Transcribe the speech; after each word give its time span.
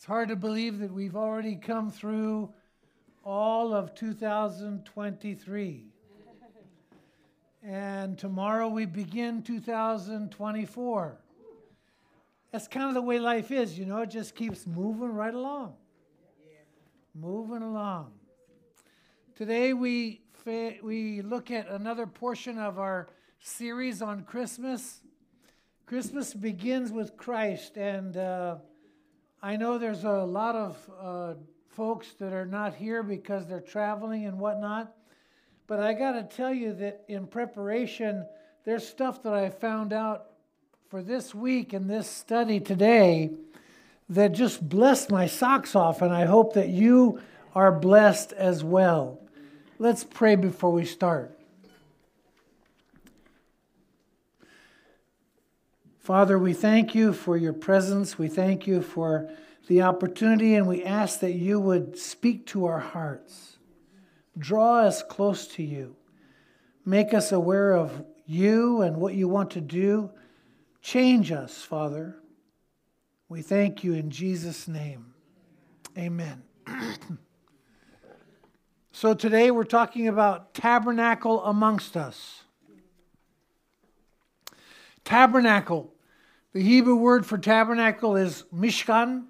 It's 0.00 0.06
hard 0.06 0.30
to 0.30 0.36
believe 0.36 0.78
that 0.78 0.90
we've 0.90 1.14
already 1.14 1.56
come 1.56 1.90
through 1.90 2.54
all 3.22 3.74
of 3.74 3.94
2023. 3.94 5.84
and 7.62 8.16
tomorrow 8.16 8.68
we 8.68 8.86
begin 8.86 9.42
2024. 9.42 11.18
That's 12.50 12.66
kind 12.66 12.88
of 12.88 12.94
the 12.94 13.02
way 13.02 13.18
life 13.18 13.50
is, 13.50 13.78
you 13.78 13.84
know, 13.84 13.98
it 13.98 14.08
just 14.08 14.34
keeps 14.34 14.66
moving 14.66 15.12
right 15.12 15.34
along. 15.34 15.74
Moving 17.14 17.60
along. 17.60 18.12
Today 19.36 19.74
we, 19.74 20.22
we 20.46 21.20
look 21.20 21.50
at 21.50 21.68
another 21.68 22.06
portion 22.06 22.56
of 22.56 22.78
our 22.78 23.08
series 23.38 24.00
on 24.00 24.22
Christmas. 24.22 25.02
Christmas 25.84 26.32
begins 26.32 26.90
with 26.90 27.18
Christ, 27.18 27.76
and 27.76 28.16
uh, 28.16 28.56
I 29.42 29.56
know 29.56 29.78
there's 29.78 30.04
a 30.04 30.24
lot 30.24 30.54
of 30.54 30.90
uh, 31.00 31.34
folks 31.70 32.12
that 32.18 32.34
are 32.34 32.44
not 32.44 32.74
here 32.74 33.02
because 33.02 33.46
they're 33.46 33.60
traveling 33.60 34.26
and 34.26 34.38
whatnot. 34.38 34.94
But 35.66 35.80
I 35.80 35.94
got 35.94 36.12
to 36.12 36.36
tell 36.36 36.52
you 36.52 36.74
that 36.74 37.04
in 37.08 37.26
preparation, 37.26 38.26
there's 38.66 38.86
stuff 38.86 39.22
that 39.22 39.32
I 39.32 39.48
found 39.48 39.94
out 39.94 40.26
for 40.90 41.02
this 41.02 41.34
week 41.34 41.72
and 41.72 41.88
this 41.88 42.06
study 42.06 42.60
today 42.60 43.30
that 44.10 44.32
just 44.32 44.68
blessed 44.68 45.10
my 45.10 45.26
socks 45.26 45.74
off, 45.74 46.02
and 46.02 46.12
I 46.12 46.26
hope 46.26 46.52
that 46.54 46.68
you 46.68 47.22
are 47.54 47.72
blessed 47.72 48.32
as 48.32 48.62
well. 48.62 49.20
Let's 49.78 50.04
pray 50.04 50.34
before 50.34 50.72
we 50.72 50.84
start. 50.84 51.39
Father, 56.10 56.40
we 56.40 56.54
thank 56.54 56.92
you 56.92 57.12
for 57.12 57.36
your 57.36 57.52
presence. 57.52 58.18
We 58.18 58.26
thank 58.26 58.66
you 58.66 58.82
for 58.82 59.30
the 59.68 59.82
opportunity, 59.82 60.56
and 60.56 60.66
we 60.66 60.82
ask 60.82 61.20
that 61.20 61.34
you 61.34 61.60
would 61.60 61.96
speak 61.96 62.46
to 62.46 62.66
our 62.66 62.80
hearts. 62.80 63.58
Draw 64.36 64.80
us 64.80 65.04
close 65.04 65.46
to 65.46 65.62
you. 65.62 65.94
Make 66.84 67.14
us 67.14 67.30
aware 67.30 67.76
of 67.76 68.04
you 68.26 68.82
and 68.82 68.96
what 68.96 69.14
you 69.14 69.28
want 69.28 69.52
to 69.52 69.60
do. 69.60 70.10
Change 70.82 71.30
us, 71.30 71.62
Father. 71.62 72.16
We 73.28 73.40
thank 73.40 73.84
you 73.84 73.94
in 73.94 74.10
Jesus' 74.10 74.66
name. 74.66 75.14
Amen. 75.96 76.42
so 78.90 79.14
today 79.14 79.52
we're 79.52 79.62
talking 79.62 80.08
about 80.08 80.54
tabernacle 80.54 81.44
amongst 81.44 81.96
us. 81.96 82.42
Tabernacle. 85.04 85.94
The 86.52 86.62
Hebrew 86.62 86.96
word 86.96 87.26
for 87.26 87.38
tabernacle 87.38 88.16
is 88.16 88.44
mishkan, 88.54 89.26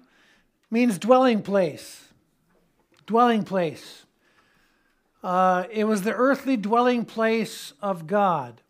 means 0.71 0.97
dwelling 0.97 1.43
place. 1.43 2.07
Dwelling 3.05 3.43
place. 3.43 4.05
Uh, 5.23 5.65
it 5.69 5.83
was 5.83 6.01
the 6.01 6.13
earthly 6.13 6.57
dwelling 6.57 7.05
place 7.05 7.73
of 7.79 8.07
God, 8.07 8.61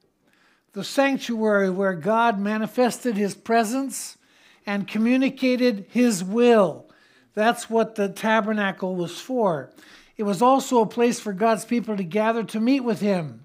the 0.74 0.84
sanctuary 0.84 1.70
where 1.70 1.94
God 1.94 2.40
manifested 2.40 3.16
his 3.16 3.36
presence 3.36 4.18
and 4.66 4.88
communicated 4.88 5.86
his 5.90 6.22
will. 6.22 6.90
That's 7.34 7.70
what 7.70 7.96
the 7.96 8.10
tabernacle 8.10 8.96
was 8.96 9.20
for. 9.22 9.72
It 10.18 10.24
was 10.24 10.42
also 10.42 10.82
a 10.82 10.86
place 10.86 11.22
for 11.22 11.32
God's 11.32 11.64
people 11.64 11.96
to 11.96 12.04
gather 12.04 12.44
to 12.44 12.60
meet 12.60 12.82
with 12.82 13.00
him. 13.00 13.41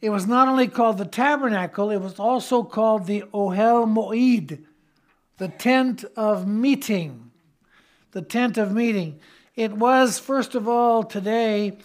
It 0.00 0.10
was 0.10 0.26
not 0.26 0.48
only 0.48 0.68
called 0.68 0.98
the 0.98 1.04
tabernacle, 1.04 1.90
it 1.90 2.00
was 2.00 2.18
also 2.18 2.62
called 2.62 3.06
the 3.06 3.22
Ohel 3.32 3.86
Moed, 3.86 4.64
the 5.38 5.48
tent 5.48 6.04
of 6.16 6.46
meeting 6.46 7.26
the 8.16 8.22
tent 8.22 8.56
of 8.56 8.72
meeting. 8.72 9.20
It 9.56 9.72
was, 9.72 10.18
first 10.18 10.54
of 10.54 10.66
all, 10.66 11.02
today, 11.02 11.76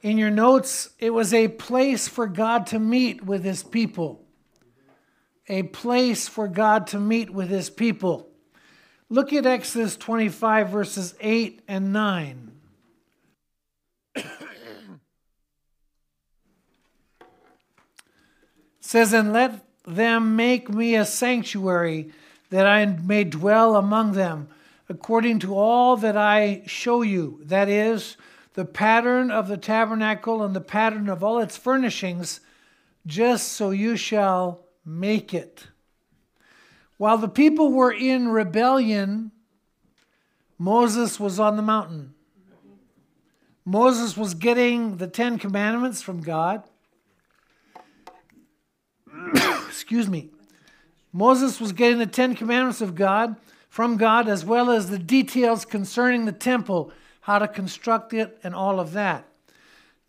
in 0.00 0.16
your 0.16 0.30
notes, 0.30 0.88
it 0.98 1.10
was 1.10 1.34
a 1.34 1.48
place 1.48 2.08
for 2.08 2.26
God 2.26 2.66
to 2.68 2.78
meet 2.78 3.22
with 3.22 3.44
his 3.44 3.62
people. 3.62 4.24
A 5.46 5.64
place 5.64 6.26
for 6.26 6.48
God 6.48 6.86
to 6.86 6.98
meet 6.98 7.28
with 7.28 7.50
his 7.50 7.68
people. 7.68 8.30
Look 9.10 9.30
at 9.34 9.44
Exodus 9.44 9.94
25, 9.98 10.70
verses 10.70 11.14
8 11.20 11.60
and 11.68 11.92
9. 11.92 12.57
Says, 18.88 19.12
And 19.12 19.34
let 19.34 19.66
them 19.84 20.34
make 20.34 20.70
me 20.70 20.94
a 20.94 21.04
sanctuary 21.04 22.10
that 22.48 22.66
I 22.66 22.86
may 22.86 23.24
dwell 23.24 23.76
among 23.76 24.12
them 24.12 24.48
according 24.88 25.40
to 25.40 25.54
all 25.54 25.98
that 25.98 26.16
I 26.16 26.62
show 26.64 27.02
you, 27.02 27.40
that 27.44 27.68
is, 27.68 28.16
the 28.54 28.64
pattern 28.64 29.30
of 29.30 29.46
the 29.46 29.58
tabernacle 29.58 30.42
and 30.42 30.56
the 30.56 30.62
pattern 30.62 31.10
of 31.10 31.22
all 31.22 31.38
its 31.38 31.58
furnishings, 31.58 32.40
just 33.06 33.52
so 33.52 33.70
you 33.70 33.94
shall 33.94 34.64
make 34.86 35.34
it. 35.34 35.66
While 36.96 37.18
the 37.18 37.28
people 37.28 37.70
were 37.70 37.92
in 37.92 38.28
rebellion, 38.28 39.32
Moses 40.58 41.20
was 41.20 41.38
on 41.38 41.56
the 41.56 41.62
mountain. 41.62 42.14
Moses 43.66 44.16
was 44.16 44.32
getting 44.32 44.96
the 44.96 45.06
Ten 45.06 45.38
Commandments 45.38 46.00
from 46.00 46.22
God. 46.22 46.62
Excuse 49.80 50.08
me. 50.08 50.28
Moses 51.12 51.60
was 51.60 51.72
getting 51.72 51.98
the 51.98 52.06
Ten 52.06 52.34
Commandments 52.34 52.80
of 52.80 52.96
God 52.96 53.36
from 53.68 53.96
God, 53.96 54.28
as 54.28 54.44
well 54.44 54.72
as 54.72 54.90
the 54.90 54.98
details 54.98 55.64
concerning 55.64 56.24
the 56.24 56.32
temple, 56.32 56.90
how 57.20 57.38
to 57.38 57.46
construct 57.46 58.12
it, 58.12 58.40
and 58.42 58.56
all 58.56 58.80
of 58.80 58.92
that. 58.94 59.28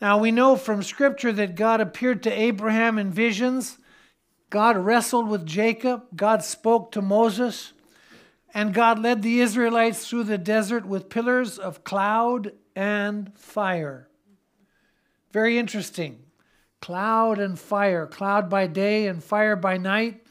Now, 0.02 0.18
we 0.18 0.32
know 0.32 0.56
from 0.56 0.82
Scripture 0.82 1.32
that 1.34 1.54
God 1.54 1.82
appeared 1.82 2.24
to 2.24 2.32
Abraham 2.32 2.98
in 2.98 3.12
visions, 3.12 3.78
God 4.50 4.76
wrestled 4.76 5.30
with 5.30 5.46
Jacob, 5.46 6.02
God 6.16 6.44
spoke 6.44 6.92
to 6.94 7.02
Moses, 7.02 7.74
and 8.56 8.74
God 8.74 8.98
led 8.98 9.22
the 9.22 9.40
Israelites 9.40 10.08
through 10.10 10.24
the 10.24 10.40
desert 10.40 10.88
with 10.88 11.10
pillars 11.10 11.60
of 11.60 11.84
cloud 11.84 12.54
and 12.76 13.32
fire. 13.38 14.10
Very 15.32 15.60
interesting. 15.60 16.24
Cloud 16.82 17.40
and 17.40 17.60
fire, 17.60 18.08
cloud 18.08 18.50
by 18.50 18.68
day 18.68 19.08
and 19.08 19.24
fire 19.24 19.56
by 19.56 19.78
night. 19.78 20.24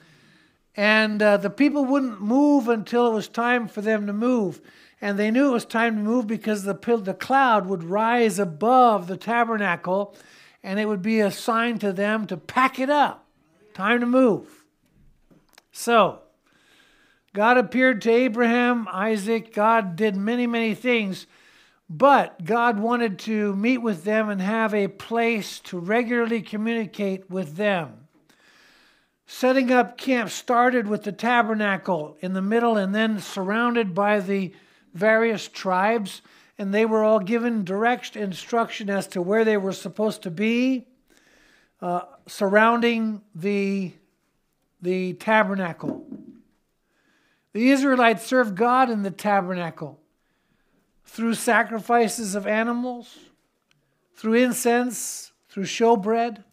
And 0.76 1.20
uh, 1.20 1.36
the 1.38 1.50
people 1.50 1.84
wouldn't 1.84 2.20
move 2.20 2.68
until 2.68 3.08
it 3.08 3.14
was 3.14 3.28
time 3.28 3.68
for 3.68 3.80
them 3.80 4.06
to 4.06 4.12
move. 4.12 4.60
And 5.00 5.18
they 5.18 5.30
knew 5.30 5.48
it 5.48 5.52
was 5.52 5.64
time 5.64 5.96
to 5.96 6.02
move 6.02 6.26
because 6.26 6.64
the, 6.64 6.74
the 7.02 7.14
cloud 7.14 7.66
would 7.66 7.84
rise 7.84 8.38
above 8.38 9.06
the 9.06 9.16
tabernacle 9.16 10.16
and 10.62 10.78
it 10.78 10.86
would 10.86 11.02
be 11.02 11.20
a 11.20 11.30
sign 11.30 11.78
to 11.78 11.92
them 11.92 12.26
to 12.26 12.36
pack 12.36 12.78
it 12.78 12.90
up. 12.90 13.26
Time 13.74 14.00
to 14.00 14.06
move. 14.06 14.64
So, 15.70 16.20
God 17.32 17.56
appeared 17.56 18.02
to 18.02 18.10
Abraham, 18.10 18.88
Isaac. 18.90 19.54
God 19.54 19.94
did 19.94 20.16
many, 20.16 20.46
many 20.46 20.74
things. 20.74 21.26
But 21.90 22.44
God 22.44 22.78
wanted 22.78 23.18
to 23.20 23.56
meet 23.56 23.78
with 23.78 24.04
them 24.04 24.28
and 24.28 24.42
have 24.42 24.74
a 24.74 24.88
place 24.88 25.58
to 25.60 25.78
regularly 25.78 26.42
communicate 26.42 27.30
with 27.30 27.56
them. 27.56 28.08
Setting 29.26 29.70
up 29.70 29.96
camp 29.96 30.30
started 30.30 30.86
with 30.86 31.04
the 31.04 31.12
tabernacle 31.12 32.16
in 32.20 32.34
the 32.34 32.42
middle 32.42 32.76
and 32.76 32.94
then 32.94 33.20
surrounded 33.20 33.94
by 33.94 34.20
the 34.20 34.54
various 34.92 35.48
tribes, 35.48 36.22
and 36.58 36.74
they 36.74 36.84
were 36.84 37.04
all 37.04 37.20
given 37.20 37.64
direct 37.64 38.16
instruction 38.16 38.90
as 38.90 39.06
to 39.08 39.22
where 39.22 39.44
they 39.44 39.56
were 39.56 39.72
supposed 39.72 40.22
to 40.22 40.30
be 40.30 40.86
uh, 41.80 42.02
surrounding 42.26 43.22
the, 43.34 43.92
the 44.82 45.14
tabernacle. 45.14 46.06
The 47.52 47.70
Israelites 47.70 48.26
served 48.26 48.56
God 48.56 48.90
in 48.90 49.02
the 49.02 49.10
tabernacle 49.10 50.00
through 51.08 51.34
sacrifices 51.34 52.34
of 52.34 52.46
animals, 52.46 53.16
through 54.14 54.34
incense, 54.34 55.32
through 55.48 55.64
showbread. 55.64 56.44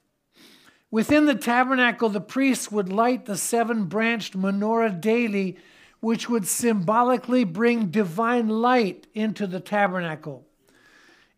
Within 0.90 1.26
the 1.26 1.36
tabernacle, 1.36 2.10
the 2.10 2.22
priests 2.22 2.72
would 2.72 2.92
light 2.92 3.26
the 3.26 3.36
seven 3.36 3.86
branched 3.86 4.36
menorah 4.36 5.00
daily, 5.00 5.58
which 6.00 6.30
would 6.30 6.48
symbolically 6.48 7.44
bring 7.44 7.88
divine 7.88 8.48
light 8.48 9.08
into 9.14 9.46
the 9.46 9.60
tabernacle. 9.60 10.48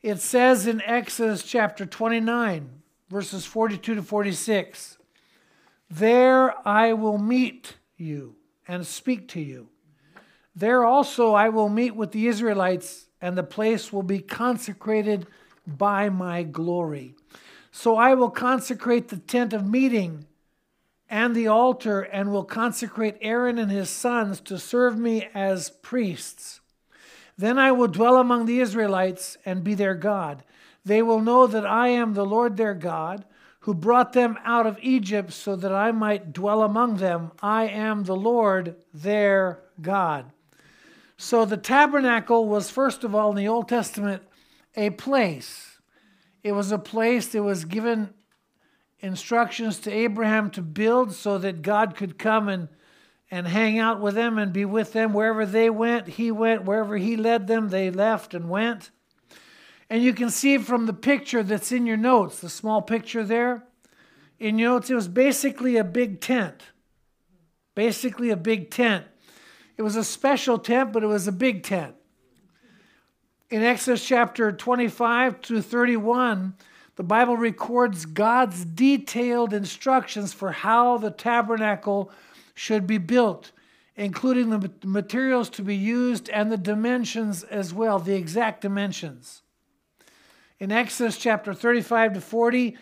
It 0.04 0.20
says 0.20 0.68
in 0.68 0.82
Exodus 0.84 1.42
chapter 1.42 1.86
29, 1.86 2.70
verses 3.10 3.46
42 3.46 3.96
to 3.96 4.04
46 4.04 5.00
There 5.90 6.54
I 6.68 6.94
will 6.94 7.18
meet 7.18 7.78
you 7.98 8.36
and 8.68 8.86
speak 8.86 9.28
to 9.30 9.42
you. 9.42 9.70
There 10.56 10.84
also 10.84 11.34
I 11.34 11.50
will 11.50 11.70
meet 11.70 11.96
with 11.96 12.12
the 12.12 12.28
Israelites, 12.28 13.07
and 13.22 13.38
the 13.38 13.44
place 13.44 13.92
will 13.92 14.04
be 14.04 14.20
consecrated 14.20 15.28
by 15.66 16.10
my 16.10 16.44
glory. 16.44 17.16
So 17.72 17.98
I 17.98 18.14
will 18.14 18.30
consecrate 18.30 19.10
the 19.10 19.18
tent 19.18 19.54
of 19.54 19.68
meeting 19.68 20.26
and 21.10 21.36
the 21.36 21.48
altar, 21.48 22.02
and 22.02 22.32
will 22.32 22.44
consecrate 22.44 23.18
Aaron 23.22 23.58
and 23.58 23.72
his 23.72 23.90
sons 23.90 24.42
to 24.42 24.60
serve 24.60 24.98
me 24.98 25.28
as 25.34 25.70
priests. 25.82 26.60
Then 27.38 27.58
I 27.58 27.72
will 27.72 27.88
dwell 27.88 28.18
among 28.18 28.46
the 28.46 28.60
Israelites 28.60 29.38
and 29.46 29.64
be 29.64 29.74
their 29.74 29.96
God. 29.96 30.44
They 30.84 31.02
will 31.02 31.22
know 31.22 31.48
that 31.48 31.66
I 31.66 31.90
am 31.90 32.14
the 32.14 32.26
Lord 32.26 32.58
their 32.58 32.74
God, 32.74 33.24
who 33.62 33.74
brought 33.74 34.14
them 34.14 34.38
out 34.44 34.66
of 34.66 34.80
Egypt 34.82 35.32
so 35.32 35.56
that 35.56 35.74
I 35.74 35.92
might 35.92 36.34
dwell 36.34 36.62
among 36.62 36.98
them. 36.98 37.32
I 37.42 37.68
am 37.68 38.04
the 38.04 38.16
Lord 38.16 38.76
their 38.94 39.60
God. 39.82 40.26
So 41.18 41.46
the 41.46 41.58
tabernacle 41.58 42.48
was, 42.48 42.70
first 42.70 43.04
of 43.04 43.16
all, 43.16 43.32
in 43.32 43.36
the 43.36 43.48
Old 43.48 43.68
Testament, 43.68 44.22
a 44.76 44.92
place. 44.92 45.80
It 46.44 46.52
was 46.52 46.72
a 46.72 46.78
place 46.78 47.30
that 47.30 47.42
was 47.42 47.66
given 47.66 48.14
instructions 49.00 49.80
to 49.80 49.92
Abraham 49.92 50.52
to 50.52 50.62
build 50.62 51.14
so 51.14 51.38
that 51.40 51.64
God 51.64 51.96
could 51.96 52.20
come 52.20 52.48
and, 52.48 52.70
and 53.32 53.48
hang 53.48 53.80
out 53.80 54.00
with 54.00 54.14
them 54.14 54.38
and 54.38 54.54
be 54.54 54.66
with 54.66 54.94
them. 54.94 55.12
Wherever 55.12 55.46
they 55.46 55.70
went, 55.70 56.08
he 56.08 56.32
went. 56.32 56.66
Wherever 56.66 56.98
he 56.98 57.18
led 57.18 57.48
them, 57.48 57.70
they 57.70 57.90
left 57.90 58.36
and 58.36 58.50
went. 58.50 58.92
And 59.90 60.04
you 60.04 60.14
can 60.14 60.30
see 60.30 60.58
from 60.60 60.86
the 60.86 60.94
picture 60.94 61.42
that's 61.44 61.72
in 61.72 61.86
your 61.86 61.98
notes, 61.98 62.40
the 62.40 62.50
small 62.50 62.82
picture 62.82 63.24
there. 63.24 63.64
In 64.40 64.60
your 64.60 64.72
notes, 64.72 64.92
it 64.92 64.96
was 64.96 65.08
basically 65.08 65.78
a 65.78 65.84
big 65.84 66.22
tent. 66.22 66.62
Basically, 67.74 68.30
a 68.30 68.38
big 68.38 68.70
tent. 68.70 69.06
It 69.78 69.84
was 69.84 69.96
a 69.96 70.04
special 70.04 70.58
tent, 70.58 70.92
but 70.92 71.04
it 71.04 71.08
was 71.08 71.28
a 71.28 71.32
big 71.32 71.64
tent. 71.64 71.96
In 73.50 73.64
Exodus 73.64 74.06
chapter 74.06 74.52
25 74.52 75.42
to 75.44 75.62
31, 75.62 76.56
the 76.96 77.04
Bible 77.04 77.38
records 77.38 78.06
God's 78.06 78.66
detailed 78.66 79.54
instructions 79.54 80.34
for 80.34 80.52
how 80.52 80.98
the 80.98 81.12
tabernacle 81.12 82.12
should 82.56 82.88
be 82.88 82.98
built, 82.98 83.52
including 83.96 84.50
the 84.50 84.72
materials 84.84 85.50
to 85.52 85.62
be 85.62 85.76
used 85.76 86.28
and 86.30 86.52
the 86.52 86.58
dimensions 86.58 87.44
as 87.44 87.74
well, 87.74 88.00
the 88.00 88.16
exact 88.16 88.62
dimensions. 88.62 89.44
In 90.60 90.72
Exodus 90.72 91.18
chapter 91.18 91.54
35 91.54 92.14
to 92.16 92.22
40, 92.22 92.78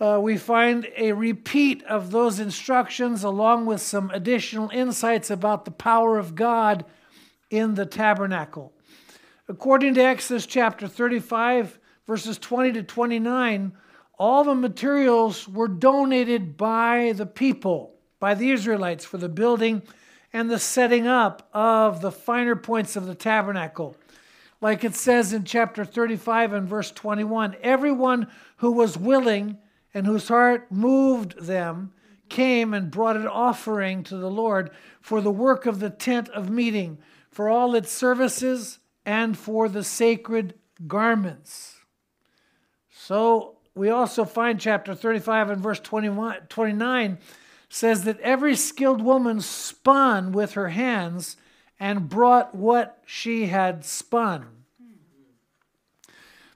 uh, 0.00 0.18
we 0.20 0.36
find 0.36 0.88
a 0.96 1.12
repeat 1.12 1.82
of 1.84 2.10
those 2.10 2.40
instructions 2.40 3.22
along 3.22 3.66
with 3.66 3.80
some 3.80 4.10
additional 4.10 4.68
insights 4.70 5.30
about 5.30 5.64
the 5.64 5.70
power 5.70 6.18
of 6.18 6.34
God 6.34 6.84
in 7.50 7.74
the 7.74 7.86
tabernacle. 7.86 8.72
According 9.48 9.94
to 9.94 10.02
Exodus 10.02 10.46
chapter 10.46 10.88
35, 10.88 11.78
verses 12.06 12.38
20 12.38 12.72
to 12.72 12.82
29, 12.82 13.72
all 14.18 14.44
the 14.44 14.54
materials 14.54 15.48
were 15.48 15.68
donated 15.68 16.56
by 16.56 17.12
the 17.14 17.26
people, 17.26 17.94
by 18.18 18.34
the 18.34 18.50
Israelites, 18.50 19.04
for 19.04 19.18
the 19.18 19.28
building 19.28 19.82
and 20.32 20.50
the 20.50 20.58
setting 20.58 21.06
up 21.06 21.48
of 21.52 22.00
the 22.00 22.10
finer 22.10 22.56
points 22.56 22.96
of 22.96 23.06
the 23.06 23.14
tabernacle. 23.14 23.96
Like 24.60 24.82
it 24.82 24.94
says 24.94 25.32
in 25.32 25.44
chapter 25.44 25.84
35 25.84 26.52
and 26.52 26.68
verse 26.68 26.90
21 26.90 27.56
everyone 27.62 28.28
who 28.56 28.72
was 28.72 28.96
willing 28.96 29.58
and 29.94 30.06
whose 30.06 30.28
heart 30.28 30.70
moved 30.70 31.38
them 31.40 31.92
came 32.28 32.74
and 32.74 32.90
brought 32.90 33.16
an 33.16 33.28
offering 33.28 34.02
to 34.02 34.16
the 34.16 34.30
Lord 34.30 34.70
for 35.00 35.20
the 35.20 35.30
work 35.30 35.66
of 35.66 35.78
the 35.78 35.90
tent 35.90 36.28
of 36.30 36.50
meeting, 36.50 36.98
for 37.30 37.48
all 37.48 37.74
its 37.74 37.92
services, 37.92 38.80
and 39.06 39.38
for 39.38 39.68
the 39.68 39.84
sacred 39.84 40.54
garments. 40.86 41.76
So 42.90 43.56
we 43.74 43.88
also 43.88 44.24
find 44.24 44.60
chapter 44.60 44.94
35 44.94 45.50
and 45.50 45.62
verse 45.62 45.80
21, 45.80 46.38
29 46.48 47.18
says 47.68 48.04
that 48.04 48.20
every 48.20 48.54
skilled 48.54 49.02
woman 49.02 49.40
spun 49.40 50.32
with 50.32 50.52
her 50.52 50.68
hands 50.68 51.36
and 51.78 52.08
brought 52.08 52.54
what 52.54 53.02
she 53.04 53.46
had 53.46 53.84
spun. 53.84 54.46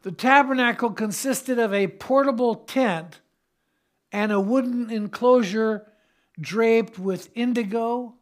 The 0.02 0.12
tabernacle 0.12 0.90
consisted 0.90 1.58
of 1.58 1.74
a 1.74 1.88
portable 1.88 2.54
tent 2.54 3.20
and 4.12 4.32
a 4.32 4.40
wooden 4.40 4.90
enclosure 4.90 5.86
draped 6.40 6.98
with 6.98 7.30
indigo, 7.34 8.14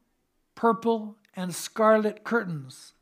purple, 0.54 1.16
and 1.34 1.54
scarlet 1.54 2.24
curtains. 2.24 2.94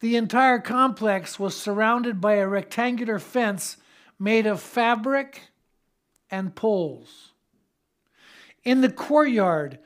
The 0.00 0.16
entire 0.16 0.58
complex 0.58 1.38
was 1.38 1.56
surrounded 1.56 2.20
by 2.20 2.34
a 2.34 2.48
rectangular 2.48 3.18
fence 3.18 3.76
made 4.18 4.46
of 4.46 4.60
fabric 4.60 5.40
and 6.30 6.54
poles. 6.54 7.32
In 8.62 8.80
the 8.80 8.92
courtyard, 8.92 9.78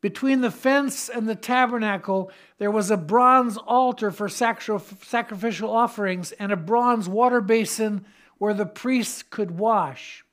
between 0.00 0.42
the 0.42 0.50
fence 0.50 1.08
and 1.08 1.28
the 1.28 1.34
tabernacle, 1.34 2.30
there 2.58 2.70
was 2.70 2.90
a 2.90 2.96
bronze 2.96 3.56
altar 3.56 4.10
for 4.10 4.28
sacrificial 4.28 5.70
offerings 5.70 6.32
and 6.32 6.52
a 6.52 6.56
bronze 6.56 7.08
water 7.08 7.40
basin 7.40 8.04
where 8.38 8.54
the 8.54 8.66
priests 8.66 9.22
could 9.22 9.58
wash. 9.58 10.24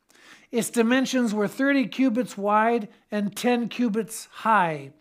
Its 0.56 0.70
dimensions 0.70 1.34
were 1.34 1.50
30 1.50 1.88
cubits 1.88 2.38
wide 2.38 2.88
and 3.12 3.36
10 3.36 3.68
cubits 3.68 4.30
high. 4.32 4.94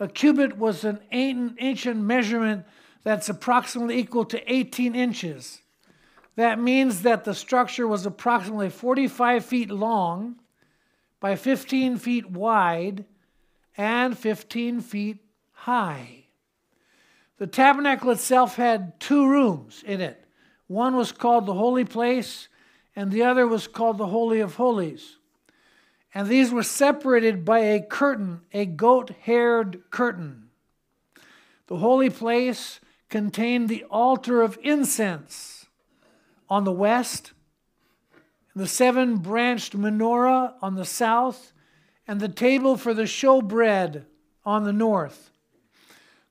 A 0.00 0.08
cubit 0.08 0.56
was 0.56 0.84
an 0.84 1.00
ancient 1.12 2.00
measurement 2.00 2.64
that's 3.02 3.28
approximately 3.28 3.98
equal 3.98 4.24
to 4.24 4.50
18 4.50 4.94
inches. 4.94 5.60
That 6.36 6.58
means 6.58 7.02
that 7.02 7.24
the 7.24 7.34
structure 7.34 7.86
was 7.86 8.06
approximately 8.06 8.70
45 8.70 9.44
feet 9.44 9.70
long 9.70 10.36
by 11.20 11.36
15 11.36 11.98
feet 11.98 12.30
wide 12.30 13.04
and 13.76 14.16
15 14.16 14.80
feet 14.80 15.18
high. 15.52 16.24
The 17.36 17.46
tabernacle 17.46 18.12
itself 18.12 18.56
had 18.56 18.98
two 18.98 19.28
rooms 19.28 19.84
in 19.86 20.00
it. 20.00 20.24
One 20.68 20.96
was 20.96 21.12
called 21.12 21.44
the 21.44 21.52
Holy 21.52 21.84
Place, 21.84 22.48
and 22.96 23.12
the 23.12 23.22
other 23.22 23.46
was 23.46 23.68
called 23.68 23.98
the 23.98 24.06
Holy 24.06 24.40
of 24.40 24.54
Holies. 24.54 25.18
And 26.14 26.28
these 26.28 26.50
were 26.50 26.62
separated 26.62 27.44
by 27.44 27.58
a 27.58 27.82
curtain, 27.82 28.40
a 28.52 28.64
goat 28.64 29.10
haired 29.20 29.82
curtain. 29.90 30.48
The 31.66 31.76
Holy 31.76 32.08
Place 32.08 32.80
contained 33.10 33.68
the 33.68 33.84
altar 33.84 34.40
of 34.40 34.58
incense 34.62 35.66
on 36.48 36.64
the 36.64 36.72
west, 36.72 37.32
the 38.54 38.66
seven 38.66 39.18
branched 39.18 39.76
menorah 39.76 40.54
on 40.62 40.76
the 40.76 40.86
south, 40.86 41.52
and 42.08 42.18
the 42.18 42.28
table 42.28 42.78
for 42.78 42.94
the 42.94 43.02
showbread 43.02 44.04
on 44.44 44.64
the 44.64 44.72
north. 44.72 45.30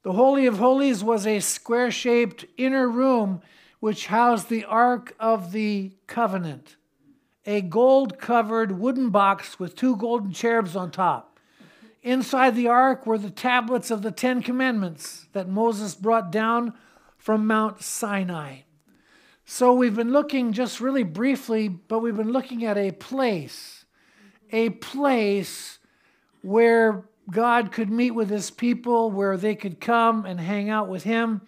The 0.02 0.14
Holy 0.14 0.48
of 0.48 0.58
Holies 0.58 1.04
was 1.04 1.28
a 1.28 1.40
square 1.42 1.92
shaped 1.92 2.46
inner 2.58 2.90
room 2.90 3.42
which 3.86 4.08
housed 4.08 4.50
the 4.50 4.66
Ark 4.66 5.16
of 5.20 5.52
the 5.52 5.92
Covenant, 6.08 6.76
a 7.46 7.62
gold 7.62 8.18
covered 8.18 8.80
wooden 8.80 9.12
box 9.12 9.60
with 9.60 9.76
two 9.76 9.96
golden 9.96 10.32
cherubs 10.32 10.76
on 10.76 10.90
top. 10.90 11.40
Inside 12.02 12.56
the 12.56 12.68
ark 12.68 13.06
were 13.06 13.20
the 13.20 13.30
tablets 13.30 13.92
of 13.92 14.02
the 14.02 14.10
Ten 14.10 14.42
Commandments 14.42 15.28
that 15.34 15.48
Moses 15.48 15.94
brought 15.94 16.32
down 16.32 16.74
from 17.20 17.46
Mount 17.46 17.84
Sinai. 17.84 18.62
So 19.46 19.72
we've 19.72 19.96
been 19.96 20.12
looking 20.12 20.52
just 20.52 20.82
really 20.82 21.04
briefly, 21.04 21.68
but 21.68 22.00
we've 22.00 22.18
been 22.18 22.32
looking 22.32 22.66
at 22.66 22.80
a 22.80 22.92
place, 22.92 23.86
a 24.52 24.72
place 24.72 25.78
where 26.42 27.08
God 27.30 27.72
could 27.72 27.92
meet 27.92 28.16
with 28.16 28.32
his 28.32 28.50
people, 28.50 29.12
where 29.12 29.38
they 29.38 29.54
could 29.54 29.80
come 29.80 30.26
and 30.26 30.40
hang 30.40 30.72
out 30.72 30.90
with 30.90 31.04
him. 31.04 31.42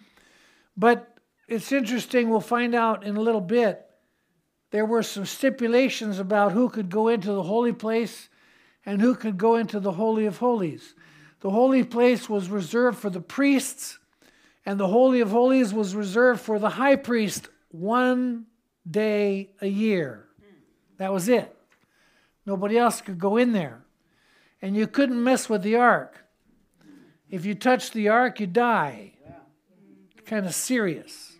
But 0.76 1.17
it's 1.48 1.72
interesting, 1.72 2.28
we'll 2.28 2.40
find 2.40 2.74
out 2.74 3.04
in 3.04 3.16
a 3.16 3.20
little 3.20 3.40
bit. 3.40 3.84
There 4.70 4.84
were 4.84 5.02
some 5.02 5.24
stipulations 5.24 6.18
about 6.18 6.52
who 6.52 6.68
could 6.68 6.90
go 6.90 7.08
into 7.08 7.32
the 7.32 7.42
holy 7.42 7.72
place 7.72 8.28
and 8.84 9.00
who 9.00 9.14
could 9.14 9.38
go 9.38 9.56
into 9.56 9.80
the 9.80 9.92
Holy 9.92 10.26
of 10.26 10.38
Holies. 10.38 10.94
The 11.40 11.50
holy 11.50 11.84
place 11.84 12.28
was 12.28 12.50
reserved 12.50 12.98
for 12.98 13.10
the 13.10 13.20
priests, 13.20 13.98
and 14.66 14.78
the 14.78 14.88
Holy 14.88 15.20
of 15.20 15.30
Holies 15.30 15.72
was 15.72 15.94
reserved 15.94 16.40
for 16.40 16.58
the 16.58 16.70
high 16.70 16.96
priest 16.96 17.48
one 17.70 18.46
day 18.88 19.50
a 19.60 19.68
year. 19.68 20.26
That 20.98 21.12
was 21.12 21.28
it. 21.28 21.54
Nobody 22.44 22.76
else 22.76 23.00
could 23.00 23.18
go 23.18 23.36
in 23.36 23.52
there. 23.52 23.84
And 24.60 24.76
you 24.76 24.86
couldn't 24.86 25.22
mess 25.22 25.48
with 25.48 25.62
the 25.62 25.76
ark. 25.76 26.24
If 27.30 27.46
you 27.46 27.54
touch 27.54 27.92
the 27.92 28.08
ark, 28.08 28.40
you 28.40 28.46
die. 28.46 29.12
Kind 30.26 30.44
of 30.44 30.54
serious. 30.54 31.37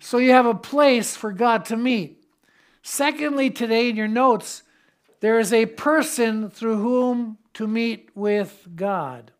So 0.00 0.18
you 0.18 0.32
have 0.32 0.46
a 0.46 0.54
place 0.54 1.16
for 1.16 1.32
God 1.32 1.64
to 1.66 1.76
meet. 1.76 2.24
Secondly, 2.82 3.50
today 3.50 3.88
in 3.88 3.96
your 3.96 4.08
notes, 4.08 4.62
there 5.20 5.38
is 5.38 5.52
a 5.52 5.66
person 5.66 6.50
through 6.50 6.76
whom 6.76 7.38
to 7.54 7.66
meet 7.66 8.10
with 8.14 8.68
God. 8.74 9.32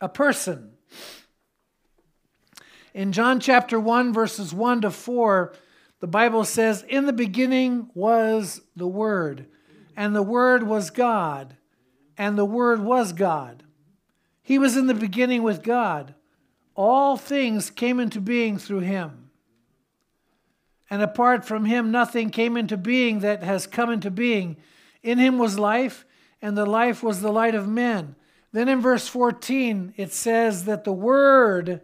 A 0.00 0.08
person. 0.08 0.72
In 2.92 3.12
John 3.12 3.40
chapter 3.40 3.80
1, 3.80 4.12
verses 4.12 4.52
1 4.52 4.82
to 4.82 4.90
4, 4.90 5.54
the 6.00 6.06
Bible 6.06 6.44
says, 6.44 6.84
In 6.88 7.06
the 7.06 7.12
beginning 7.12 7.90
was 7.94 8.60
the 8.76 8.86
Word, 8.86 9.46
and 9.96 10.14
the 10.14 10.22
Word 10.22 10.64
was 10.64 10.90
God, 10.90 11.56
and 12.18 12.36
the 12.36 12.44
Word 12.44 12.80
was 12.80 13.12
God. 13.12 13.62
He 14.42 14.58
was 14.58 14.76
in 14.76 14.86
the 14.86 14.94
beginning 14.94 15.42
with 15.42 15.62
God. 15.62 16.14
All 16.74 17.16
things 17.16 17.70
came 17.70 17.98
into 17.98 18.20
being 18.20 18.58
through 18.58 18.80
him. 18.80 19.23
And 20.94 21.02
apart 21.02 21.44
from 21.44 21.64
him, 21.64 21.90
nothing 21.90 22.30
came 22.30 22.56
into 22.56 22.76
being 22.76 23.18
that 23.18 23.42
has 23.42 23.66
come 23.66 23.90
into 23.90 24.12
being. 24.12 24.56
In 25.02 25.18
him 25.18 25.38
was 25.38 25.58
life, 25.58 26.06
and 26.40 26.56
the 26.56 26.64
life 26.64 27.02
was 27.02 27.20
the 27.20 27.32
light 27.32 27.56
of 27.56 27.66
men. 27.66 28.14
Then 28.52 28.68
in 28.68 28.80
verse 28.80 29.08
14, 29.08 29.94
it 29.96 30.12
says 30.12 30.66
that 30.66 30.84
the 30.84 30.92
Word 30.92 31.80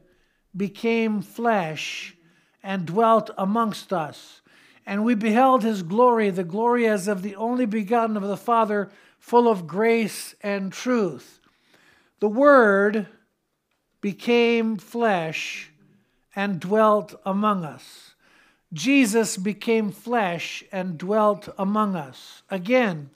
became 0.57 1.23
flesh 1.23 2.17
and 2.63 2.87
dwelt 2.87 3.33
amongst 3.37 3.93
us. 3.93 4.43
And 4.87 5.05
we 5.05 5.17
beheld 5.17 5.65
his 5.65 5.83
glory, 5.83 6.31
the 6.31 6.45
glory 6.45 6.87
as 6.87 7.09
of 7.09 7.23
the 7.23 7.35
only 7.35 7.67
begotten 7.67 8.17
of 8.17 8.23
the 8.23 8.37
Father, 8.37 8.93
full 9.19 9.49
of 9.49 9.67
grace 9.67 10.37
and 10.41 10.73
truth. 10.73 11.41
The 12.21 12.29
Word 12.29 13.09
became 14.01 14.77
flesh 14.77 15.73
and 16.37 16.61
dwelt 16.61 17.21
among 17.27 17.65
us. 17.65 18.10
Jesus 18.73 19.37
became 19.37 19.91
flesh 19.91 20.63
and 20.71 20.97
dwelt 20.97 21.49
among 21.59 21.97
us. 21.97 22.43
Again, 22.51 23.11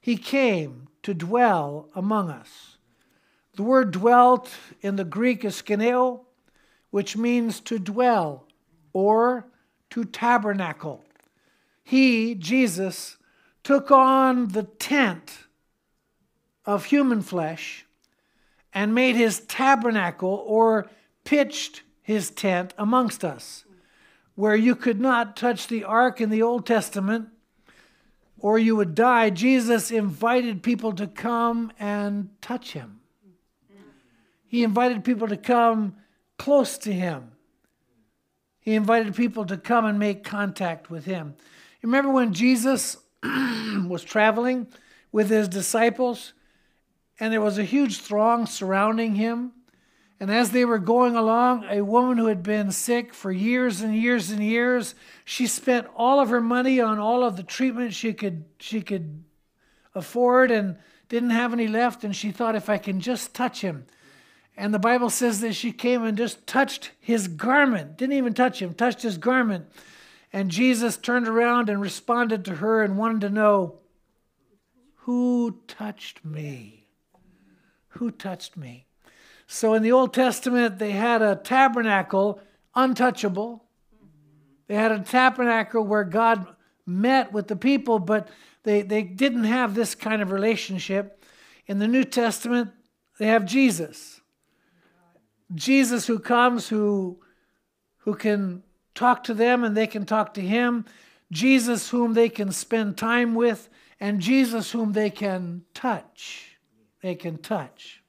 he 0.00 0.16
came 0.16 0.88
to 1.02 1.14
dwell 1.14 1.88
among 1.94 2.30
us. 2.30 2.76
The 3.54 3.62
word 3.62 3.90
dwelt 3.90 4.50
in 4.80 4.96
the 4.96 5.04
Greek 5.04 5.44
is 5.44 5.60
skeneo, 5.62 6.20
which 6.90 7.16
means 7.16 7.60
to 7.60 7.78
dwell 7.78 8.46
or 8.92 9.46
to 9.90 10.04
tabernacle. 10.04 11.04
He, 11.82 12.34
Jesus, 12.34 13.16
took 13.64 13.90
on 13.90 14.48
the 14.48 14.62
tent 14.62 15.46
of 16.64 16.86
human 16.86 17.22
flesh 17.22 17.84
and 18.72 18.94
made 18.94 19.16
his 19.16 19.40
tabernacle 19.40 20.42
or 20.46 20.88
pitched 21.24 21.82
his 22.02 22.30
tent 22.30 22.72
amongst 22.78 23.24
us, 23.24 23.64
where 24.40 24.56
you 24.56 24.74
could 24.74 24.98
not 24.98 25.36
touch 25.36 25.66
the 25.66 25.84
ark 25.84 26.18
in 26.18 26.30
the 26.30 26.40
Old 26.40 26.64
Testament 26.64 27.28
or 28.38 28.58
you 28.58 28.74
would 28.74 28.94
die. 28.94 29.28
Jesus 29.28 29.90
invited 29.90 30.62
people 30.62 30.94
to 30.94 31.06
come 31.06 31.70
and 31.78 32.30
touch 32.40 32.72
him. 32.72 33.00
He 34.48 34.64
invited 34.64 35.04
people 35.04 35.28
to 35.28 35.36
come 35.36 35.94
close 36.38 36.78
to 36.78 36.90
him. 36.90 37.32
He 38.60 38.74
invited 38.74 39.14
people 39.14 39.44
to 39.44 39.58
come 39.58 39.84
and 39.84 39.98
make 39.98 40.24
contact 40.24 40.90
with 40.90 41.04
him. 41.04 41.34
Remember 41.82 42.10
when 42.10 42.32
Jesus 42.32 42.96
was 43.22 44.02
traveling 44.02 44.68
with 45.12 45.28
his 45.28 45.48
disciples 45.48 46.32
and 47.18 47.30
there 47.30 47.42
was 47.42 47.58
a 47.58 47.64
huge 47.64 47.98
throng 47.98 48.46
surrounding 48.46 49.16
him? 49.16 49.52
And 50.20 50.30
as 50.30 50.50
they 50.50 50.66
were 50.66 50.78
going 50.78 51.16
along, 51.16 51.64
a 51.70 51.80
woman 51.80 52.18
who 52.18 52.26
had 52.26 52.42
been 52.42 52.70
sick 52.70 53.14
for 53.14 53.32
years 53.32 53.80
and 53.80 53.96
years 53.96 54.30
and 54.30 54.44
years, 54.44 54.94
she 55.24 55.46
spent 55.46 55.86
all 55.96 56.20
of 56.20 56.28
her 56.28 56.42
money 56.42 56.78
on 56.78 56.98
all 56.98 57.24
of 57.24 57.36
the 57.36 57.42
treatment 57.42 57.94
she 57.94 58.12
could 58.12 58.44
she 58.58 58.82
could 58.82 59.24
afford 59.94 60.50
and 60.50 60.76
didn't 61.08 61.30
have 61.30 61.54
any 61.54 61.66
left 61.66 62.04
and 62.04 62.14
she 62.14 62.30
thought 62.30 62.54
if 62.54 62.68
I 62.68 62.76
can 62.76 63.00
just 63.00 63.34
touch 63.34 63.62
him, 63.62 63.86
and 64.60 64.74
the 64.74 64.78
Bible 64.78 65.08
says 65.08 65.40
that 65.40 65.54
she 65.54 65.72
came 65.72 66.04
and 66.04 66.18
just 66.18 66.46
touched 66.46 66.90
his 67.00 67.28
garment, 67.28 67.96
didn't 67.96 68.16
even 68.16 68.34
touch 68.34 68.60
him, 68.60 68.74
touched 68.74 69.00
his 69.00 69.16
garment. 69.16 69.66
And 70.34 70.50
Jesus 70.50 70.98
turned 70.98 71.26
around 71.26 71.70
and 71.70 71.80
responded 71.80 72.44
to 72.44 72.56
her 72.56 72.82
and 72.82 72.98
wanted 72.98 73.22
to 73.22 73.30
know, 73.30 73.78
Who 74.96 75.60
touched 75.66 76.26
me? 76.26 76.88
Who 77.94 78.10
touched 78.10 78.58
me? 78.58 78.86
So 79.52 79.74
in 79.74 79.82
the 79.82 79.90
Old 79.90 80.14
Testament, 80.14 80.78
they 80.78 80.92
had 80.92 81.22
a 81.22 81.34
tabernacle 81.34 82.40
untouchable. 82.72 83.64
They 84.68 84.76
had 84.76 84.92
a 84.92 85.00
tabernacle 85.00 85.82
where 85.82 86.04
God 86.04 86.46
met 86.86 87.32
with 87.32 87.48
the 87.48 87.56
people, 87.56 87.98
but 87.98 88.28
they, 88.62 88.82
they 88.82 89.02
didn't 89.02 89.42
have 89.44 89.74
this 89.74 89.96
kind 89.96 90.22
of 90.22 90.30
relationship. 90.30 91.24
In 91.66 91.80
the 91.80 91.88
New 91.88 92.04
Testament, 92.04 92.70
they 93.18 93.26
have 93.26 93.44
Jesus. 93.44 94.20
Jesus 95.52 96.06
who 96.06 96.20
comes, 96.20 96.68
who, 96.68 97.18
who 97.98 98.14
can 98.14 98.62
talk 98.94 99.24
to 99.24 99.34
them 99.34 99.64
and 99.64 99.76
they 99.76 99.88
can 99.88 100.06
talk 100.06 100.32
to 100.34 100.40
him, 100.40 100.84
Jesus 101.32 101.90
whom 101.90 102.14
they 102.14 102.28
can 102.28 102.52
spend 102.52 102.96
time 102.96 103.34
with, 103.34 103.68
and 103.98 104.20
Jesus 104.20 104.70
whom 104.70 104.92
they 104.92 105.10
can 105.10 105.64
touch. 105.74 106.56
They 107.02 107.16
can 107.16 107.38
touch. 107.38 107.99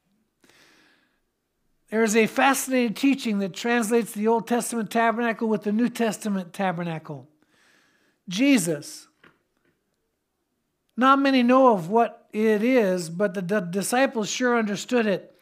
There 1.92 2.04
is 2.04 2.16
a 2.16 2.26
fascinating 2.26 2.94
teaching 2.94 3.40
that 3.40 3.54
translates 3.54 4.14
the 4.14 4.30
Old 4.30 4.48
Testament 4.48 4.90
tabernacle 4.90 5.50
with 5.50 5.64
the 5.64 5.74
New 5.74 5.90
Testament 5.90 6.54
tabernacle. 6.54 7.28
Jesus, 8.30 9.10
not 10.96 11.20
many 11.20 11.44
know 11.44 11.74
of 11.74 11.90
what 11.90 12.30
it 12.32 12.64
is, 12.64 13.10
but 13.10 13.34
the 13.34 13.42
disciples 13.60 14.30
sure 14.30 14.58
understood 14.58 15.06
it. 15.06 15.38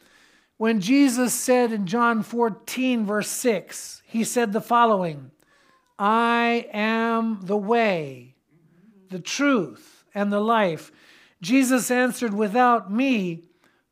When 0.56 0.80
Jesus 0.80 1.32
said 1.32 1.70
in 1.70 1.86
John 1.86 2.24
14, 2.24 3.06
verse 3.06 3.28
6, 3.28 4.02
he 4.04 4.24
said 4.24 4.52
the 4.52 4.60
following 4.60 5.30
I 6.00 6.66
am 6.72 7.42
the 7.44 7.56
way, 7.56 8.34
the 9.08 9.20
truth, 9.20 10.04
and 10.16 10.32
the 10.32 10.40
life. 10.40 10.90
Jesus 11.40 11.92
answered, 11.92 12.34
Without 12.34 12.90
me, 12.92 13.44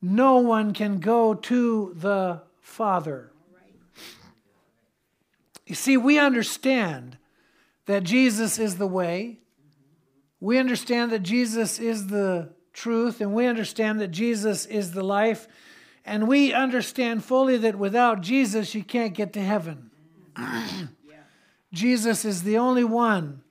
no 0.03 0.39
one 0.39 0.75
can 0.75 0.99
go 0.99 1.35
to 1.35 1.95
the 1.97 2.48
Father. 2.69 3.33
You 5.67 5.75
see, 5.75 5.97
we 5.97 6.19
understand 6.19 7.19
that 7.87 8.05
Jesus 8.05 8.59
is 8.59 8.77
the 8.77 8.87
way. 8.87 9.41
We 10.39 10.59
understand 10.59 11.11
that 11.11 11.21
Jesus 11.25 11.81
is 11.81 12.07
the 12.07 12.51
truth, 12.73 13.21
and 13.21 13.35
we 13.35 13.47
understand 13.47 14.01
that 14.01 14.09
Jesus 14.09 14.65
is 14.67 14.93
the 14.93 15.03
life. 15.03 15.49
And 16.05 16.29
we 16.29 16.53
understand 16.53 17.25
fully 17.25 17.57
that 17.57 17.77
without 17.77 18.21
Jesus, 18.21 18.75
you 18.75 18.85
can't 18.85 19.15
get 19.15 19.33
to 19.33 19.41
heaven. 19.41 19.91
Jesus 21.73 22.25
is 22.25 22.45
the 22.45 22.59
only 22.59 22.85
one. 22.85 23.43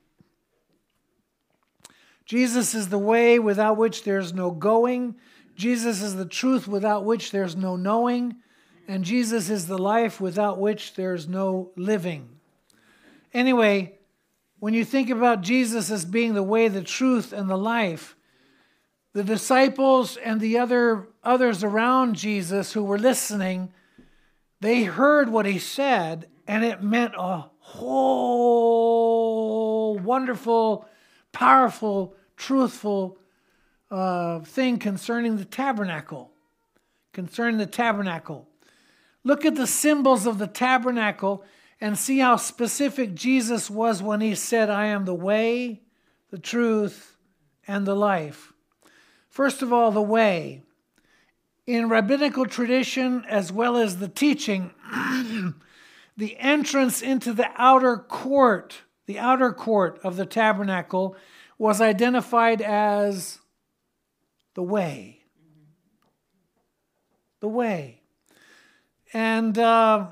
Jesus 2.24 2.74
is 2.74 2.88
the 2.88 2.98
way 2.98 3.38
without 3.38 3.76
which 3.76 4.04
there's 4.04 4.32
no 4.32 4.50
going. 4.50 5.16
Jesus 5.54 6.02
is 6.02 6.14
the 6.14 6.24
truth 6.24 6.66
without 6.66 7.04
which 7.04 7.30
there's 7.30 7.56
no 7.56 7.76
knowing. 7.76 8.36
And 8.88 9.04
Jesus 9.04 9.50
is 9.50 9.66
the 9.66 9.78
life 9.78 10.20
without 10.20 10.58
which 10.58 10.94
there's 10.94 11.28
no 11.28 11.70
living. 11.76 12.28
Anyway, 13.34 13.98
when 14.58 14.72
you 14.72 14.84
think 14.84 15.10
about 15.10 15.42
Jesus 15.42 15.90
as 15.90 16.06
being 16.06 16.32
the 16.34 16.42
way, 16.42 16.68
the 16.68 16.82
truth, 16.82 17.32
and 17.34 17.48
the 17.50 17.58
life, 17.58 18.16
the 19.12 19.22
disciples 19.22 20.16
and 20.16 20.40
the 20.40 20.58
other 20.58 21.08
others 21.22 21.62
around 21.62 22.16
Jesus 22.16 22.72
who 22.72 22.82
were 22.82 22.98
listening, 22.98 23.70
they 24.60 24.84
heard 24.84 25.28
what 25.28 25.44
he 25.44 25.58
said, 25.58 26.26
and 26.46 26.64
it 26.64 26.82
meant 26.82 27.12
a 27.16 27.44
whole 27.58 29.18
wonderful, 29.98 30.88
powerful, 31.32 32.14
truthful 32.36 33.18
uh, 33.90 34.40
thing 34.40 34.78
concerning 34.78 35.36
the 35.36 35.44
tabernacle. 35.44 36.32
Concerning 37.12 37.58
the 37.58 37.66
tabernacle. 37.66 38.47
Look 39.24 39.44
at 39.44 39.56
the 39.56 39.66
symbols 39.66 40.26
of 40.26 40.38
the 40.38 40.46
tabernacle 40.46 41.44
and 41.80 41.96
see 41.96 42.18
how 42.18 42.36
specific 42.36 43.14
Jesus 43.14 43.70
was 43.70 44.02
when 44.02 44.20
he 44.20 44.34
said, 44.34 44.70
I 44.70 44.86
am 44.86 45.04
the 45.04 45.14
way, 45.14 45.82
the 46.30 46.38
truth, 46.38 47.16
and 47.66 47.86
the 47.86 47.94
life. 47.94 48.52
First 49.28 49.62
of 49.62 49.72
all, 49.72 49.90
the 49.90 50.02
way. 50.02 50.62
In 51.66 51.88
rabbinical 51.88 52.46
tradition, 52.46 53.24
as 53.28 53.52
well 53.52 53.76
as 53.76 53.98
the 53.98 54.08
teaching, 54.08 54.72
the 56.16 56.36
entrance 56.38 57.02
into 57.02 57.32
the 57.32 57.50
outer 57.56 57.98
court, 57.98 58.82
the 59.06 59.18
outer 59.18 59.52
court 59.52 60.00
of 60.02 60.16
the 60.16 60.26
tabernacle, 60.26 61.14
was 61.58 61.80
identified 61.80 62.62
as 62.62 63.38
the 64.54 64.62
way. 64.62 65.22
The 67.40 67.48
way. 67.48 67.97
And 69.12 69.58
uh, 69.58 70.08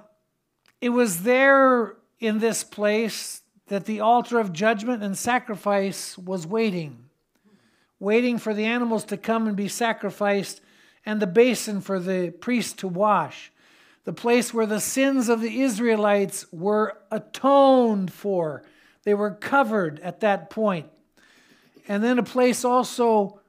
it 0.80 0.90
was 0.90 1.22
there 1.22 1.96
in 2.18 2.38
this 2.38 2.64
place 2.64 3.42
that 3.68 3.84
the 3.84 4.00
altar 4.00 4.38
of 4.38 4.52
judgment 4.52 5.02
and 5.02 5.16
sacrifice 5.16 6.16
was 6.16 6.46
waiting 6.46 7.06
waiting 7.98 8.38
for 8.38 8.52
the 8.54 8.64
animals 8.64 9.04
to 9.04 9.16
come 9.16 9.46
and 9.46 9.56
be 9.56 9.68
sacrificed, 9.68 10.60
and 11.04 11.20
the 11.20 11.26
basin 11.26 11.80
for 11.80 11.98
the 11.98 12.30
priest 12.40 12.78
to 12.78 12.88
wash. 12.88 13.52
The 14.04 14.12
place 14.12 14.52
where 14.52 14.66
the 14.66 14.80
sins 14.80 15.28
of 15.28 15.40
the 15.40 15.62
Israelites 15.62 16.46
were 16.52 16.98
atoned 17.10 18.12
for. 18.12 18.64
They 19.04 19.14
were 19.14 19.32
covered 19.32 19.98
at 20.00 20.20
that 20.20 20.50
point. 20.50 20.86
And 21.88 22.02
then 22.02 22.18
a 22.18 22.24
place 22.24 22.64
also 22.64 23.40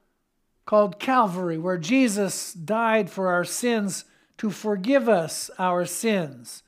called 0.66 0.98
Calvary, 0.98 1.58
where 1.58 1.78
Jesus 1.78 2.52
died 2.52 3.10
for 3.10 3.28
our 3.28 3.44
sins 3.44 4.04
to 4.38 4.50
forgive 4.50 5.08
us 5.08 5.50
our 5.58 5.84
sins, 5.84 6.62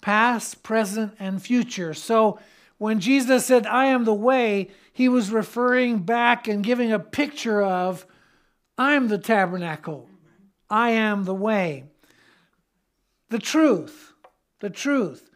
past, 0.00 0.62
present, 0.62 1.14
and 1.18 1.42
future. 1.42 1.92
So 1.94 2.38
when 2.78 3.00
Jesus 3.00 3.44
said, 3.44 3.66
I 3.66 3.86
am 3.86 4.04
the 4.04 4.14
way, 4.14 4.70
he 4.92 5.08
was 5.08 5.30
referring 5.30 5.98
back 6.00 6.48
and 6.48 6.64
giving 6.64 6.92
a 6.92 6.98
picture 6.98 7.60
of, 7.62 8.06
I'm 8.76 9.08
the 9.08 9.18
tabernacle, 9.18 10.08
I 10.70 10.90
am 10.90 11.24
the 11.24 11.34
way. 11.34 11.84
The 13.30 13.38
truth, 13.38 14.14
the 14.60 14.70
truth. 14.70 15.28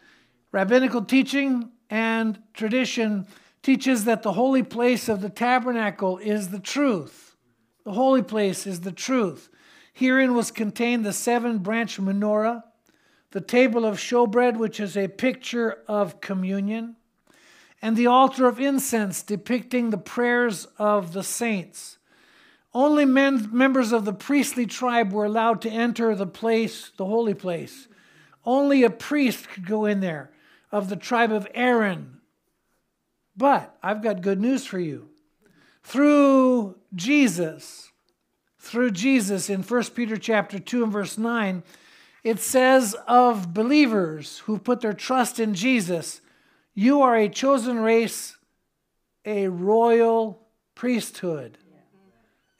Rabbinical 0.52 1.04
teaching 1.04 1.70
and 1.90 2.40
tradition 2.54 3.26
teaches 3.62 4.04
that 4.04 4.22
the 4.22 4.32
holy 4.32 4.62
place 4.62 5.08
of 5.08 5.20
the 5.20 5.28
tabernacle 5.28 6.18
is 6.18 6.48
the 6.48 6.58
truth. 6.58 7.36
The 7.84 7.92
holy 7.92 8.22
place 8.22 8.66
is 8.66 8.80
the 8.80 8.92
truth. 8.92 9.48
Herein 9.92 10.34
was 10.34 10.50
contained 10.50 11.04
the 11.04 11.12
seven 11.12 11.58
branch 11.58 12.00
menorah, 12.00 12.64
the 13.30 13.40
table 13.40 13.84
of 13.84 13.98
showbread, 13.98 14.56
which 14.56 14.80
is 14.80 14.96
a 14.96 15.08
picture 15.08 15.78
of 15.86 16.20
communion, 16.20 16.96
and 17.80 17.96
the 17.96 18.06
altar 18.06 18.46
of 18.46 18.60
incense 18.60 19.22
depicting 19.22 19.90
the 19.90 19.98
prayers 19.98 20.66
of 20.78 21.12
the 21.12 21.22
saints. 21.22 21.98
Only 22.74 23.04
men, 23.04 23.48
members 23.52 23.92
of 23.92 24.04
the 24.04 24.14
priestly 24.14 24.66
tribe 24.66 25.12
were 25.12 25.26
allowed 25.26 25.60
to 25.62 25.70
enter 25.70 26.14
the 26.14 26.26
place, 26.26 26.90
the 26.96 27.04
holy 27.04 27.34
place. 27.34 27.88
Only 28.44 28.82
a 28.82 28.90
priest 28.90 29.48
could 29.50 29.66
go 29.66 29.84
in 29.84 30.00
there 30.00 30.30
of 30.70 30.88
the 30.88 30.96
tribe 30.96 31.32
of 31.32 31.46
Aaron. 31.54 32.20
But 33.36 33.76
I've 33.82 34.02
got 34.02 34.22
good 34.22 34.40
news 34.40 34.64
for 34.64 34.78
you. 34.78 35.10
Through 35.82 36.76
Jesus, 36.94 37.91
through 38.62 38.92
Jesus 38.92 39.50
in 39.50 39.64
1 39.64 39.84
Peter 39.86 40.16
chapter 40.16 40.56
2 40.56 40.84
and 40.84 40.92
verse 40.92 41.18
9, 41.18 41.64
it 42.22 42.38
says 42.38 42.94
of 43.08 43.52
believers 43.52 44.38
who 44.38 44.56
put 44.56 44.80
their 44.80 44.92
trust 44.92 45.40
in 45.40 45.52
Jesus, 45.52 46.20
you 46.72 47.02
are 47.02 47.16
a 47.16 47.28
chosen 47.28 47.80
race, 47.80 48.36
a 49.24 49.48
royal 49.48 50.46
priesthood. 50.76 51.58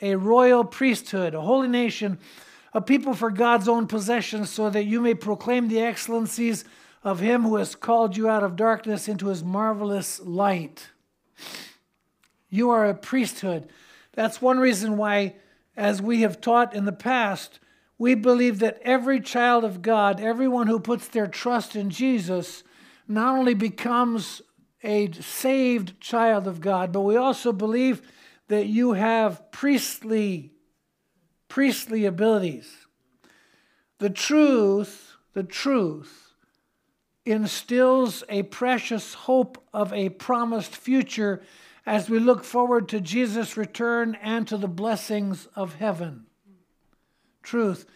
A 0.01 0.17
royal 0.17 0.65
priesthood, 0.65 1.37
a 1.37 1.41
holy 1.41 1.69
nation, 1.69 2.19
a 2.75 2.81
people 2.81 3.15
for 3.15 3.31
God's 3.31 3.69
own 3.69 3.87
possession, 3.87 4.45
so 4.45 4.69
that 4.71 4.85
you 4.85 5.01
may 5.01 5.15
proclaim 5.15 5.69
the 5.69 5.79
excellencies 5.79 6.65
of 7.05 7.21
him 7.21 7.43
who 7.43 7.55
has 7.55 7.77
called 7.77 8.17
you 8.17 8.29
out 8.29 8.43
of 8.43 8.57
darkness 8.57 9.07
into 9.07 9.29
his 9.29 9.45
marvelous 9.45 10.19
light. 10.19 10.89
You 12.51 12.71
are 12.71 12.87
a 12.87 12.95
priesthood. 12.95 13.69
That's 14.15 14.43
one 14.43 14.59
reason 14.59 14.97
why 14.97 15.37
as 15.77 16.03
we 16.03 16.23
have 16.23 16.41
taught 16.41 16.75
in 16.75 16.85
the 16.85 16.93
past, 16.93 17.61
we 17.99 18.15
believe 18.15 18.59
that 18.59 18.81
every 18.83 19.21
child 19.21 19.65
of 19.65 19.83
God, 19.83 20.21
everyone 20.21 20.67
who 20.67 20.81
puts 20.81 21.09
their 21.09 21.27
trust 21.27 21.77
in 21.77 21.91
Jesus, 21.91 22.65
not 23.09 23.39
only 23.39 23.55
becomes 23.55 24.43
a 24.83 25.11
saved 25.13 26.01
child 26.01 26.47
of 26.47 26.61
God, 26.61 26.93
but 26.93 27.03
we 27.03 27.17
also 27.17 27.53
believe 27.53 28.03
that 28.49 28.67
you 28.67 28.93
have 28.93 29.51
priestly 29.53 30.53
priestly 31.49 32.07
abilities. 32.07 32.87
The 33.99 34.09
truth, 34.09 35.17
the 35.35 35.43
truth 35.43 36.33
instills 37.27 38.25
a 38.31 38.43
precious 38.45 39.13
hope 39.13 39.63
of 39.73 39.93
a 39.93 40.09
promised 40.09 40.75
future 40.75 41.43
as 41.85 42.09
we 42.09 42.19
look 42.19 42.45
forward 42.45 42.89
to 42.89 43.01
Jesus' 43.01 43.57
return 43.57 44.17
and 44.23 44.47
to 44.49 44.57
the 44.57 44.69
blessings 44.69 45.49
of 45.57 45.75
heaven. 45.75 46.27
Truth. 47.43 47.87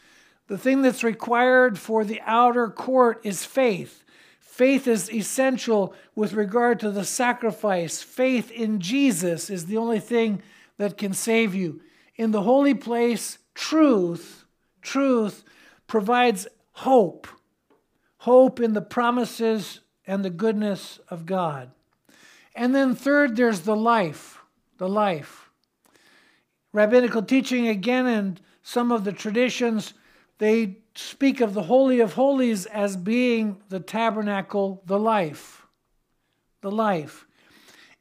The 0.48 0.58
thing 0.58 0.82
that's 0.82 1.04
required 1.04 1.78
for 1.78 2.04
the 2.04 2.20
outer 2.24 2.68
court 2.68 3.20
is 3.24 3.44
faith. 3.44 4.04
Faith 4.40 4.86
is 4.86 5.12
essential 5.12 5.94
with 6.14 6.32
regard 6.32 6.80
to 6.80 6.90
the 6.90 7.04
sacrifice. 7.04 8.02
Faith 8.02 8.50
in 8.50 8.80
Jesus 8.80 9.50
is 9.50 9.66
the 9.66 9.76
only 9.76 10.00
thing 10.00 10.42
that 10.78 10.96
can 10.96 11.12
save 11.12 11.54
you. 11.54 11.80
In 12.16 12.30
the 12.30 12.42
holy 12.42 12.74
place, 12.74 13.38
truth, 13.54 14.44
truth 14.80 15.44
provides 15.86 16.48
hope. 16.72 17.26
Hope 18.18 18.60
in 18.60 18.72
the 18.72 18.80
promises 18.80 19.80
and 20.06 20.24
the 20.24 20.30
goodness 20.30 21.00
of 21.08 21.26
God. 21.26 21.70
And 22.56 22.74
then, 22.74 22.94
third, 22.94 23.36
there's 23.36 23.60
the 23.60 23.76
life, 23.76 24.40
the 24.78 24.88
life. 24.88 25.50
Rabbinical 26.72 27.22
teaching, 27.22 27.68
again, 27.68 28.06
and 28.06 28.40
some 28.62 28.90
of 28.90 29.04
the 29.04 29.12
traditions, 29.12 29.92
they 30.38 30.78
speak 30.94 31.42
of 31.42 31.52
the 31.52 31.64
Holy 31.64 32.00
of 32.00 32.14
Holies 32.14 32.64
as 32.64 32.96
being 32.96 33.62
the 33.68 33.78
tabernacle, 33.78 34.82
the 34.86 34.98
life. 34.98 35.66
The 36.62 36.70
life. 36.70 37.26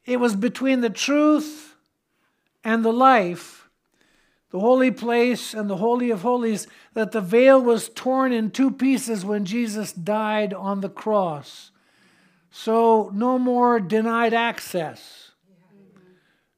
It 0.06 0.20
was 0.20 0.34
between 0.34 0.80
the 0.80 0.90
truth 0.90 1.76
and 2.64 2.82
the 2.82 2.92
life, 2.92 3.68
the 4.50 4.60
holy 4.60 4.90
place 4.90 5.52
and 5.52 5.68
the 5.68 5.76
Holy 5.76 6.10
of 6.10 6.22
Holies, 6.22 6.66
that 6.94 7.12
the 7.12 7.20
veil 7.20 7.60
was 7.60 7.90
torn 7.90 8.32
in 8.32 8.50
two 8.50 8.70
pieces 8.70 9.22
when 9.22 9.44
Jesus 9.44 9.92
died 9.92 10.54
on 10.54 10.80
the 10.80 10.88
cross. 10.88 11.72
So, 12.58 13.10
no 13.12 13.38
more 13.38 13.78
denied 13.78 14.32
access. 14.32 15.32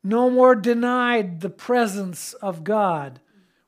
No 0.05 0.31
more 0.31 0.55
denied 0.55 1.41
the 1.41 1.51
presence 1.51 2.35
of 2.35 2.63
God. 2.63 3.21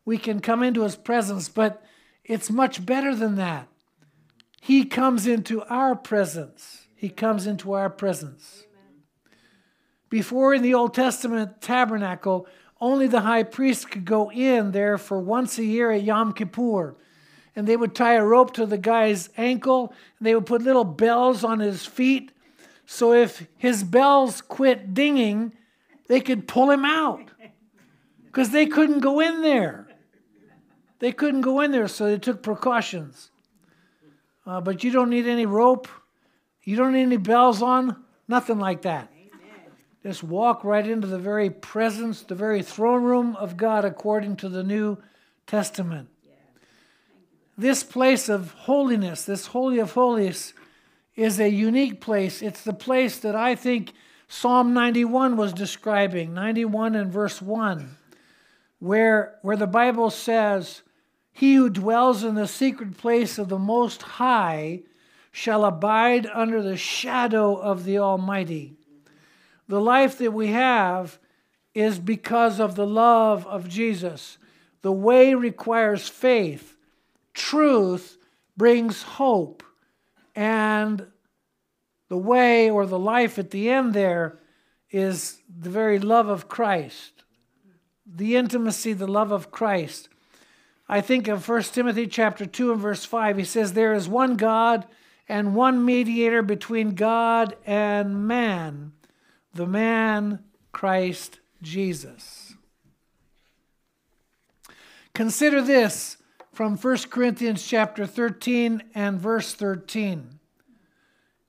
We 0.04 0.16
can 0.16 0.38
come 0.38 0.62
into 0.62 0.82
His 0.82 0.94
presence, 0.94 1.48
but 1.48 1.82
it's 2.24 2.48
much 2.48 2.86
better 2.86 3.16
than 3.16 3.34
that. 3.34 3.66
He 4.60 4.84
comes 4.84 5.26
into 5.26 5.64
our 5.64 5.96
presence. 5.96 6.86
He 6.94 7.08
comes 7.08 7.48
into 7.48 7.72
our 7.72 7.90
presence. 7.90 8.62
Before 10.08 10.54
in 10.54 10.62
the 10.62 10.74
Old 10.74 10.94
Testament 10.94 11.60
tabernacle, 11.60 12.46
only 12.80 13.08
the 13.08 13.22
high 13.22 13.42
priest 13.42 13.90
could 13.90 14.04
go 14.04 14.30
in 14.30 14.70
there 14.70 14.98
for 14.98 15.18
once 15.18 15.58
a 15.58 15.64
year 15.64 15.90
at 15.90 16.04
Yom 16.04 16.32
Kippur 16.32 16.96
and 17.60 17.68
they 17.68 17.76
would 17.76 17.94
tie 17.94 18.14
a 18.14 18.24
rope 18.24 18.54
to 18.54 18.64
the 18.64 18.78
guy's 18.78 19.28
ankle 19.36 19.92
and 20.18 20.26
they 20.26 20.34
would 20.34 20.46
put 20.46 20.62
little 20.62 20.82
bells 20.82 21.44
on 21.44 21.60
his 21.60 21.84
feet. 21.84 22.32
So 22.86 23.12
if 23.12 23.46
his 23.58 23.84
bells 23.84 24.40
quit 24.40 24.94
dinging 24.94 25.52
they 26.08 26.22
could 26.22 26.48
pull 26.48 26.70
him 26.70 26.86
out 26.86 27.30
because 28.24 28.48
they 28.48 28.64
couldn't 28.64 29.00
go 29.00 29.20
in 29.20 29.42
there. 29.42 29.88
They 31.00 31.12
couldn't 31.12 31.42
go 31.42 31.60
in 31.60 31.70
there 31.70 31.86
so 31.86 32.06
they 32.06 32.16
took 32.16 32.42
precautions. 32.42 33.30
Uh, 34.46 34.62
but 34.62 34.82
you 34.82 34.90
don't 34.90 35.10
need 35.10 35.26
any 35.26 35.44
rope. 35.44 35.86
You 36.64 36.76
don't 36.76 36.94
need 36.94 37.02
any 37.02 37.18
bells 37.18 37.60
on. 37.60 38.02
Nothing 38.26 38.58
like 38.58 38.80
that. 38.82 39.12
Just 40.02 40.22
walk 40.22 40.64
right 40.64 40.88
into 40.88 41.06
the 41.06 41.18
very 41.18 41.50
presence 41.50 42.22
the 42.22 42.34
very 42.34 42.62
throne 42.62 43.02
room 43.02 43.36
of 43.36 43.58
god 43.58 43.84
according 43.84 44.36
to 44.36 44.48
the 44.48 44.62
new 44.64 44.96
testament 45.46 46.08
this 47.60 47.82
place 47.82 48.28
of 48.28 48.52
holiness, 48.52 49.24
this 49.24 49.46
Holy 49.46 49.78
of 49.78 49.92
Holies, 49.92 50.54
is 51.14 51.38
a 51.38 51.48
unique 51.48 52.00
place. 52.00 52.40
It's 52.40 52.62
the 52.62 52.72
place 52.72 53.18
that 53.18 53.36
I 53.36 53.54
think 53.54 53.92
Psalm 54.28 54.72
91 54.72 55.36
was 55.36 55.52
describing, 55.52 56.32
91 56.32 56.94
and 56.94 57.12
verse 57.12 57.42
1, 57.42 57.96
where, 58.78 59.38
where 59.42 59.56
the 59.56 59.66
Bible 59.66 60.08
says, 60.10 60.82
He 61.32 61.54
who 61.54 61.68
dwells 61.68 62.24
in 62.24 62.34
the 62.34 62.48
secret 62.48 62.96
place 62.96 63.38
of 63.38 63.48
the 63.48 63.58
Most 63.58 64.02
High 64.02 64.80
shall 65.32 65.64
abide 65.64 66.26
under 66.32 66.62
the 66.62 66.76
shadow 66.76 67.56
of 67.56 67.84
the 67.84 67.98
Almighty. 67.98 68.74
The 69.68 69.80
life 69.80 70.18
that 70.18 70.32
we 70.32 70.48
have 70.48 71.18
is 71.74 71.98
because 71.98 72.58
of 72.58 72.74
the 72.74 72.86
love 72.86 73.46
of 73.46 73.68
Jesus. 73.68 74.38
The 74.82 74.92
way 74.92 75.34
requires 75.34 76.08
faith 76.08 76.76
truth 77.34 78.18
brings 78.56 79.02
hope. 79.02 79.62
And 80.34 81.06
the 82.08 82.16
way 82.16 82.70
or 82.70 82.86
the 82.86 82.98
life 82.98 83.38
at 83.38 83.50
the 83.50 83.70
end 83.70 83.94
there 83.94 84.38
is 84.90 85.40
the 85.48 85.70
very 85.70 85.98
love 85.98 86.28
of 86.28 86.48
Christ. 86.48 87.24
The 88.06 88.36
intimacy, 88.36 88.92
the 88.92 89.06
love 89.06 89.30
of 89.30 89.50
Christ. 89.50 90.08
I 90.88 91.00
think 91.00 91.28
of 91.28 91.48
1 91.48 91.62
Timothy 91.62 92.08
chapter 92.08 92.44
2 92.44 92.72
and 92.72 92.80
verse 92.80 93.04
5. 93.04 93.36
He 93.36 93.44
says, 93.44 93.72
There 93.72 93.94
is 93.94 94.08
one 94.08 94.36
God 94.36 94.86
and 95.28 95.54
one 95.54 95.84
mediator 95.84 96.42
between 96.42 96.96
God 96.96 97.54
and 97.64 98.26
man, 98.26 98.92
the 99.54 99.66
man 99.66 100.40
Christ 100.72 101.38
Jesus. 101.62 102.54
Consider 105.14 105.62
this 105.62 106.16
from 106.60 106.76
1 106.76 106.98
Corinthians 107.08 107.66
chapter 107.66 108.04
13 108.04 108.82
and 108.94 109.18
verse 109.18 109.54
13. 109.54 110.38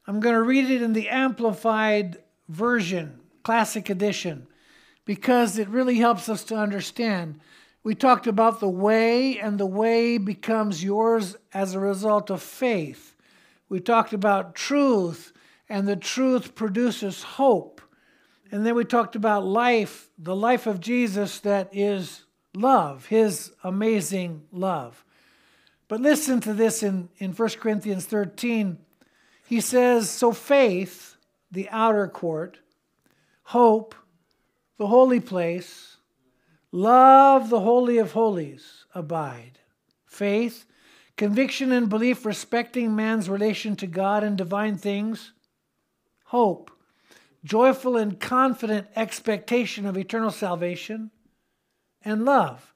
I'm 0.08 0.22
going 0.22 0.36
to 0.36 0.42
read 0.42 0.72
it 0.72 0.82
in 0.82 0.94
the 0.94 1.10
Amplified 1.10 2.20
Version, 2.48 3.20
Classic 3.44 3.90
Edition, 3.90 4.48
because 5.04 5.58
it 5.58 5.68
really 5.68 5.98
helps 5.98 6.30
us 6.30 6.46
to 6.46 6.56
understand. 6.56 7.42
We 7.84 7.94
talked 7.94 8.26
about 8.26 8.62
the 8.62 8.70
way, 8.70 9.38
and 9.38 9.58
the 9.58 9.66
way 9.66 10.18
becomes 10.18 10.82
yours 10.82 11.36
as 11.54 11.76
a 11.76 11.80
result 11.82 12.30
of 12.30 12.42
faith. 12.42 13.14
We 13.68 13.82
talked 13.82 14.14
about 14.14 14.56
truth, 14.56 15.34
and 15.68 15.90
the 15.90 15.98
truth 15.98 16.56
produces 16.56 17.22
hope. 17.22 17.82
And 18.50 18.66
then 18.66 18.76
we 18.76 18.86
talked 18.86 19.18
about 19.18 19.46
life, 19.46 20.10
the 20.18 20.38
life 20.38 20.68
of 20.68 20.80
Jesus 20.80 21.40
that 21.40 21.68
is 21.74 22.24
love, 22.54 23.08
his 23.08 23.52
amazing 23.64 24.44
love. 24.52 25.04
But 25.88 26.02
listen 26.02 26.40
to 26.42 26.54
this 26.54 26.84
in, 26.84 27.10
in 27.18 27.34
1 27.34 27.50
Corinthians 27.60 28.06
13. 28.06 28.78
He 29.48 29.60
says, 29.60 30.10
So 30.10 30.32
faith, 30.32 31.18
the 31.52 31.70
outer 31.70 32.08
court, 32.08 32.60
hope, 33.44 33.96
the 34.78 34.88
holy 34.88 35.20
place, 35.20 35.98
love, 36.72 37.50
the 37.50 37.60
holy 37.60 37.98
of 37.98 38.14
holies, 38.14 38.86
abide. 38.96 39.60
Faith, 40.06 40.66
conviction 41.18 41.72
and 41.72 41.90
belief 41.90 42.26
respecting 42.26 42.96
man's 42.96 43.30
relation 43.30 43.76
to 43.76 43.88
God 43.88 44.24
and 44.24 44.38
divine 44.38 44.78
things, 44.78 45.34
hope, 46.26 46.72
joyful 47.44 47.98
and 47.98 48.20
confident 48.20 48.88
expectation 48.96 49.86
of 49.86 49.98
eternal 49.98 50.32
salvation, 50.32 51.12
and 52.04 52.26
love, 52.26 52.74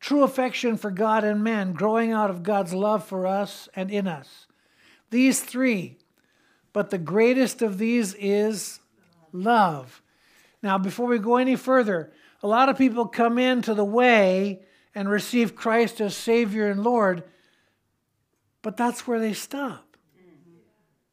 true 0.00 0.22
affection 0.22 0.76
for 0.76 0.90
God 0.90 1.24
and 1.24 1.42
man, 1.42 1.72
growing 1.72 2.12
out 2.12 2.30
of 2.30 2.42
God's 2.42 2.74
love 2.74 3.04
for 3.04 3.26
us 3.26 3.68
and 3.74 3.90
in 3.90 4.06
us. 4.06 4.46
These 5.10 5.42
three, 5.42 5.98
but 6.72 6.90
the 6.90 6.98
greatest 6.98 7.62
of 7.62 7.78
these 7.78 8.14
is 8.14 8.80
love. 9.32 10.02
Now, 10.62 10.78
before 10.78 11.06
we 11.06 11.18
go 11.18 11.36
any 11.36 11.56
further, 11.56 12.12
a 12.42 12.48
lot 12.48 12.68
of 12.68 12.78
people 12.78 13.06
come 13.06 13.38
into 13.38 13.74
the 13.74 13.84
way 13.84 14.62
and 14.94 15.08
receive 15.08 15.54
Christ 15.54 16.00
as 16.00 16.16
Savior 16.16 16.68
and 16.68 16.82
Lord, 16.82 17.24
but 18.62 18.76
that's 18.76 19.06
where 19.06 19.20
they 19.20 19.32
stop. 19.32 19.96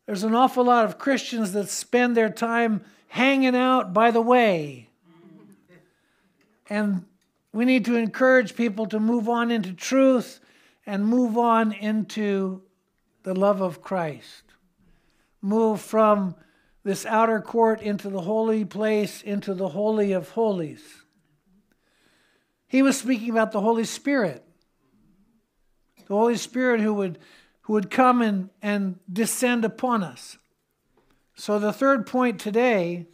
There's 0.05 0.23
an 0.23 0.35
awful 0.35 0.65
lot 0.65 0.85
of 0.85 0.97
Christians 0.97 1.53
that 1.53 1.69
spend 1.69 2.17
their 2.17 2.29
time 2.29 2.83
hanging 3.07 3.55
out 3.55 3.93
by 3.93 4.11
the 4.11 4.21
way. 4.21 4.89
And 6.69 7.05
we 7.53 7.65
need 7.65 7.85
to 7.85 7.95
encourage 7.95 8.55
people 8.55 8.87
to 8.87 8.99
move 8.99 9.29
on 9.29 9.51
into 9.51 9.73
truth 9.73 10.39
and 10.87 11.05
move 11.05 11.37
on 11.37 11.71
into 11.71 12.63
the 13.21 13.35
love 13.35 13.61
of 13.61 13.81
Christ. 13.81 14.43
Move 15.41 15.79
from 15.79 16.35
this 16.83 17.05
outer 17.05 17.39
court 17.39 17.81
into 17.81 18.09
the 18.09 18.21
holy 18.21 18.65
place, 18.65 19.21
into 19.21 19.53
the 19.53 19.69
Holy 19.69 20.11
of 20.11 20.29
Holies. 20.29 20.83
He 22.67 22.81
was 22.81 22.97
speaking 22.97 23.29
about 23.29 23.51
the 23.51 23.61
Holy 23.61 23.85
Spirit. 23.85 24.43
The 26.07 26.15
Holy 26.15 26.37
Spirit 26.37 26.81
who 26.81 26.93
would, 26.95 27.19
who 27.61 27.73
would 27.73 27.91
come 27.91 28.21
and, 28.21 28.49
and 28.61 28.99
descend 29.11 29.63
upon 29.63 30.03
us. 30.03 30.37
So, 31.35 31.59
the 31.59 31.71
third 31.71 32.05
point 32.05 32.39
today, 32.39 33.07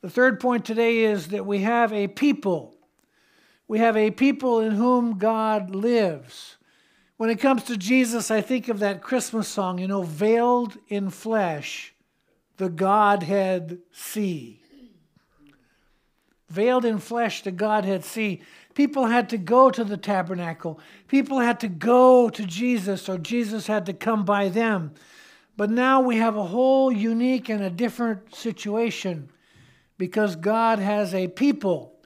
the 0.00 0.10
third 0.10 0.40
point 0.40 0.64
today 0.64 1.04
is 1.04 1.28
that 1.28 1.46
we 1.46 1.60
have 1.60 1.92
a 1.92 2.08
people 2.08 2.77
we 3.68 3.78
have 3.78 3.96
a 3.96 4.10
people 4.10 4.60
in 4.60 4.72
whom 4.72 5.18
God 5.18 5.74
lives. 5.74 6.56
When 7.18 7.28
it 7.28 7.38
comes 7.38 7.64
to 7.64 7.76
Jesus, 7.76 8.30
I 8.30 8.40
think 8.40 8.68
of 8.68 8.78
that 8.78 9.02
Christmas 9.02 9.46
song, 9.46 9.78
you 9.78 9.86
know, 9.86 10.02
veiled 10.02 10.78
in 10.88 11.10
flesh, 11.10 11.94
the 12.56 12.70
Godhead 12.70 13.78
see. 13.92 14.62
Veiled 16.48 16.86
in 16.86 16.98
flesh, 16.98 17.42
the 17.42 17.50
Godhead 17.50 18.04
see. 18.04 18.40
People 18.74 19.06
had 19.06 19.28
to 19.30 19.36
go 19.36 19.70
to 19.70 19.84
the 19.84 19.98
tabernacle. 19.98 20.80
People 21.06 21.40
had 21.40 21.60
to 21.60 21.68
go 21.68 22.30
to 22.30 22.46
Jesus, 22.46 23.06
or 23.08 23.18
Jesus 23.18 23.66
had 23.66 23.84
to 23.86 23.92
come 23.92 24.24
by 24.24 24.48
them. 24.48 24.92
But 25.58 25.70
now 25.70 26.00
we 26.00 26.16
have 26.16 26.36
a 26.36 26.44
whole 26.44 26.90
unique 26.90 27.48
and 27.50 27.62
a 27.62 27.68
different 27.68 28.34
situation 28.34 29.28
because 29.98 30.36
God 30.36 30.78
has 30.78 31.12
a 31.12 31.26
people 31.26 31.96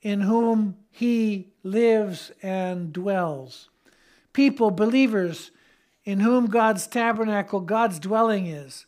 in 0.00 0.22
whom 0.22 0.78
he 0.92 1.48
lives 1.64 2.30
and 2.42 2.92
dwells. 2.92 3.70
People, 4.32 4.70
believers, 4.70 5.50
in 6.04 6.20
whom 6.20 6.46
God's 6.46 6.86
tabernacle, 6.86 7.60
God's 7.60 7.98
dwelling 7.98 8.46
is. 8.46 8.86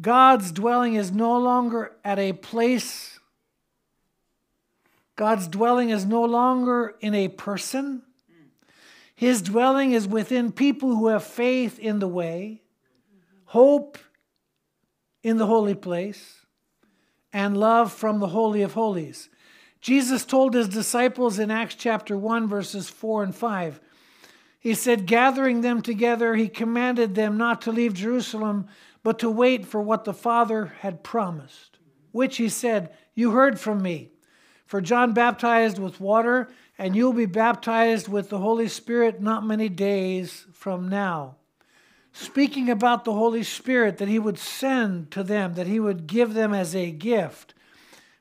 God's 0.00 0.50
dwelling 0.50 0.94
is 0.94 1.12
no 1.12 1.38
longer 1.38 1.92
at 2.04 2.18
a 2.18 2.32
place. 2.32 3.20
God's 5.14 5.46
dwelling 5.46 5.90
is 5.90 6.06
no 6.06 6.24
longer 6.24 6.94
in 7.00 7.14
a 7.14 7.28
person. 7.28 8.02
His 9.14 9.42
dwelling 9.42 9.92
is 9.92 10.08
within 10.08 10.52
people 10.52 10.96
who 10.96 11.08
have 11.08 11.22
faith 11.22 11.78
in 11.78 11.98
the 11.98 12.08
way, 12.08 12.62
hope 13.44 13.98
in 15.22 15.36
the 15.36 15.46
holy 15.46 15.74
place, 15.74 16.46
and 17.32 17.56
love 17.56 17.92
from 17.92 18.18
the 18.18 18.28
Holy 18.28 18.62
of 18.62 18.72
Holies. 18.72 19.28
Jesus 19.82 20.24
told 20.24 20.54
his 20.54 20.68
disciples 20.68 21.40
in 21.40 21.50
Acts 21.50 21.74
chapter 21.74 22.16
1, 22.16 22.48
verses 22.48 22.88
4 22.88 23.24
and 23.24 23.34
5, 23.34 23.80
he 24.60 24.74
said, 24.74 25.06
Gathering 25.06 25.60
them 25.60 25.82
together, 25.82 26.36
he 26.36 26.48
commanded 26.48 27.16
them 27.16 27.36
not 27.36 27.60
to 27.62 27.72
leave 27.72 27.94
Jerusalem, 27.94 28.68
but 29.02 29.18
to 29.18 29.28
wait 29.28 29.66
for 29.66 29.82
what 29.82 30.04
the 30.04 30.14
Father 30.14 30.66
had 30.80 31.02
promised, 31.02 31.78
which 32.12 32.36
he 32.36 32.48
said, 32.48 32.94
You 33.16 33.32
heard 33.32 33.58
from 33.58 33.82
me. 33.82 34.12
For 34.66 34.80
John 34.80 35.14
baptized 35.14 35.80
with 35.80 36.00
water, 36.00 36.48
and 36.78 36.94
you'll 36.94 37.12
be 37.12 37.26
baptized 37.26 38.06
with 38.06 38.28
the 38.28 38.38
Holy 38.38 38.68
Spirit 38.68 39.20
not 39.20 39.44
many 39.44 39.68
days 39.68 40.46
from 40.52 40.88
now. 40.88 41.34
Speaking 42.12 42.70
about 42.70 43.04
the 43.04 43.14
Holy 43.14 43.42
Spirit 43.42 43.98
that 43.98 44.08
he 44.08 44.20
would 44.20 44.38
send 44.38 45.10
to 45.10 45.24
them, 45.24 45.54
that 45.54 45.66
he 45.66 45.80
would 45.80 46.06
give 46.06 46.34
them 46.34 46.54
as 46.54 46.76
a 46.76 46.92
gift 46.92 47.54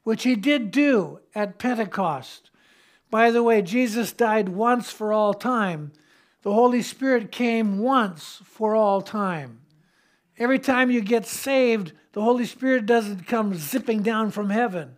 which 0.04 0.24
he 0.24 0.36
did 0.36 0.72
do 0.72 1.20
at 1.36 1.60
Pentecost. 1.60 2.50
By 3.10 3.32
the 3.32 3.44
way, 3.44 3.62
Jesus 3.62 4.14
died 4.14 4.50
once 4.50 4.92
for 4.92 5.12
all 5.14 5.34
time. 5.34 5.92
The 6.44 6.54
Holy 6.54 6.82
Spirit 6.82 7.32
came 7.32 7.80
once 7.80 8.42
for 8.46 8.76
all 8.76 9.02
time. 9.02 9.60
Every 10.38 10.60
time 10.60 10.90
you 10.90 11.02
get 11.02 11.28
saved, 11.28 11.94
the 12.14 12.22
Holy 12.22 12.46
Spirit 12.46 12.86
doesn't 12.86 13.28
come 13.28 13.54
zipping 13.54 14.02
down 14.02 14.32
from 14.32 14.50
heaven. 14.50 14.98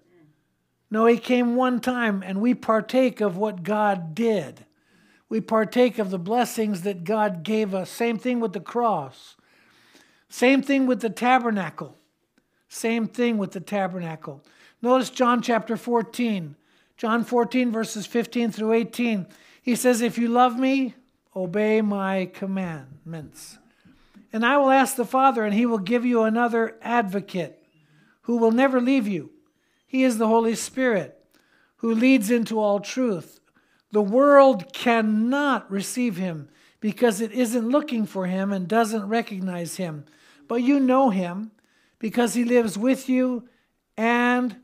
No, 0.89 1.05
he 1.05 1.17
came 1.17 1.55
one 1.55 1.81
time, 1.81 2.23
and 2.23 2.39
we 2.39 2.53
partake 2.53 3.19
of 3.19 3.35
what 3.35 3.63
God 3.63 4.13
did. 4.13 4.65
We 5.27 5.41
partake 5.41 5.97
of 5.97 6.11
the 6.11 6.19
blessings 6.19 6.83
that 6.83 7.03
God 7.03 7.41
gave 7.41 7.73
us. 7.73 7.89
Same 7.89 8.19
thing 8.19 8.39
with 8.39 8.53
the 8.53 8.59
cross. 8.59 9.35
Same 10.29 10.61
thing 10.61 10.85
with 10.85 11.01
the 11.01 11.09
tabernacle. 11.09 11.97
Same 12.69 13.07
thing 13.07 13.37
with 13.37 13.51
the 13.51 13.59
tabernacle. 13.59 14.43
Notice 14.83 15.11
John 15.11 15.41
chapter 15.41 15.77
14. 15.77 16.57
John 16.97 17.23
14, 17.23 17.71
verses 17.71 18.05
15 18.05 18.51
through 18.51 18.73
18. 18.73 19.27
He 19.61 19.77
says, 19.77 20.01
If 20.01 20.17
you 20.17 20.27
love 20.27 20.59
me, 20.59 20.93
obey 21.33 21.81
my 21.81 22.29
commandments. 22.33 23.59
And 24.33 24.45
I 24.45 24.57
will 24.57 24.69
ask 24.69 24.97
the 24.97 25.05
Father, 25.05 25.45
and 25.45 25.53
he 25.53 25.65
will 25.65 25.77
give 25.77 26.05
you 26.05 26.23
another 26.23 26.75
advocate 26.81 27.63
who 28.23 28.35
will 28.35 28.51
never 28.51 28.81
leave 28.81 29.07
you. 29.07 29.31
He 29.87 30.03
is 30.03 30.17
the 30.17 30.27
Holy 30.27 30.53
Spirit 30.53 31.17
who 31.77 31.95
leads 31.95 32.29
into 32.29 32.59
all 32.59 32.81
truth. 32.81 33.39
The 33.93 34.01
world 34.01 34.73
cannot 34.73 35.71
receive 35.71 36.17
him 36.17 36.49
because 36.81 37.21
it 37.21 37.31
isn't 37.31 37.69
looking 37.69 38.05
for 38.05 38.25
him 38.25 38.51
and 38.51 38.67
doesn't 38.67 39.07
recognize 39.07 39.77
him. 39.77 40.03
But 40.49 40.61
you 40.61 40.77
know 40.81 41.09
him 41.09 41.51
because 41.99 42.33
he 42.33 42.43
lives 42.43 42.77
with 42.77 43.07
you 43.07 43.47
and 43.95 44.57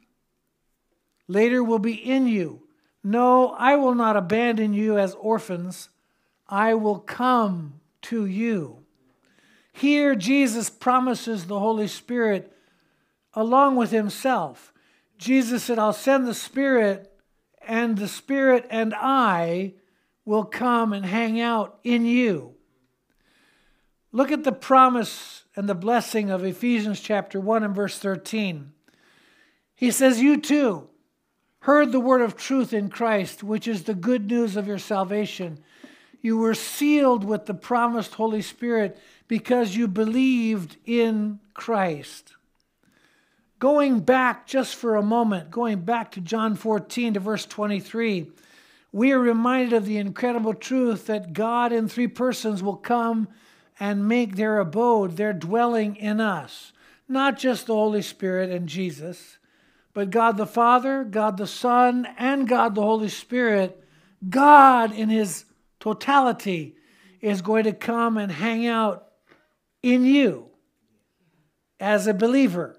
later 1.30 1.64
will 1.64 1.80
be 1.80 1.94
in 1.94 2.28
you. 2.28 2.64
No, 3.02 3.52
I 3.52 3.78
will 3.78 3.96
not 3.96 4.18
abandon 4.18 4.74
you 4.74 4.98
as 4.98 5.16
orphans. 5.16 5.88
I 6.50 6.74
will 6.74 7.00
come 7.00 7.80
to 8.04 8.26
you. 8.26 8.84
Here, 9.72 10.16
Jesus 10.16 10.70
promises 10.70 11.46
the 11.46 11.60
Holy 11.60 11.88
Spirit 11.88 12.52
along 13.34 13.78
with 13.78 13.92
himself. 13.92 14.74
Jesus 15.18 15.64
said, 15.64 15.80
I'll 15.80 15.94
send 15.94 16.28
the 16.28 16.34
Spirit, 16.34 17.14
and 17.66 17.98
the 17.98 18.08
Spirit 18.08 18.66
and 18.70 18.94
I 18.96 19.74
will 20.26 20.44
come 20.44 20.92
and 20.92 21.06
hang 21.06 21.40
out 21.40 21.80
in 21.84 22.06
you. 22.06 22.56
Look 24.12 24.32
at 24.32 24.44
the 24.44 24.52
promise 24.52 25.44
and 25.56 25.70
the 25.70 25.76
blessing 25.76 26.32
of 26.32 26.44
Ephesians 26.44 27.00
chapter 27.00 27.40
1 27.40 27.64
and 27.64 27.76
verse 27.76 28.00
13. 28.00 28.72
He 29.76 29.92
says, 29.92 30.22
You 30.22 30.42
too 30.42 30.89
heard 31.70 31.92
the 31.92 32.00
word 32.00 32.22
of 32.22 32.36
truth 32.36 32.74
in 32.74 32.90
Christ, 32.90 33.44
which 33.44 33.68
is 33.68 33.84
the 33.84 33.94
good 33.94 34.26
news 34.26 34.58
of 34.58 34.66
your 34.66 34.80
salvation. 34.80 35.60
You 36.20 36.36
were 36.40 36.56
sealed 36.56 37.24
with 37.24 37.46
the 37.46 37.54
promised 37.54 38.16
Holy 38.16 38.42
Spirit 38.42 38.98
because 39.28 39.76
you 39.76 39.88
believed 39.88 40.78
in 40.88 41.40
Christ. 41.54 42.34
Going 43.60 44.00
back 44.00 44.48
just 44.48 44.74
for 44.74 44.96
a 44.96 45.04
moment, 45.04 45.52
going 45.52 45.82
back 45.82 46.14
to 46.14 46.22
John 46.22 46.56
14 46.56 47.14
to 47.14 47.20
verse 47.20 47.46
23, 47.46 48.32
we 48.92 49.12
are 49.12 49.20
reminded 49.20 49.74
of 49.74 49.86
the 49.86 49.98
incredible 49.98 50.56
truth 50.56 51.06
that 51.06 51.34
God 51.34 51.72
in 51.72 51.88
three 51.88 52.08
persons 52.08 52.64
will 52.64 52.78
come 52.78 53.28
and 53.80 54.08
make 54.08 54.38
their 54.38 54.58
abode, 54.58 55.18
their 55.18 55.34
dwelling 55.34 55.98
in 55.98 56.20
us. 56.20 56.74
Not 57.08 57.38
just 57.38 57.68
the 57.68 57.76
Holy 57.76 58.02
Spirit 58.02 58.50
and 58.50 58.68
Jesus, 58.68 59.38
but 59.94 60.10
God 60.10 60.38
the 60.38 60.48
Father, 60.48 61.04
God 61.04 61.38
the 61.38 61.48
Son, 61.48 62.08
and 62.18 62.48
God 62.48 62.76
the 62.76 62.82
Holy 62.82 63.10
Spirit. 63.10 63.84
God 64.28 64.94
in 64.94 65.10
his 65.10 65.46
totality 65.80 66.76
is 67.22 67.42
going 67.42 67.64
to 67.64 67.74
come 67.74 68.18
and 68.18 68.32
hang 68.32 68.68
out 68.68 69.08
in 69.82 70.06
you 70.06 70.50
as 71.80 72.08
a 72.08 72.14
believer. 72.14 72.76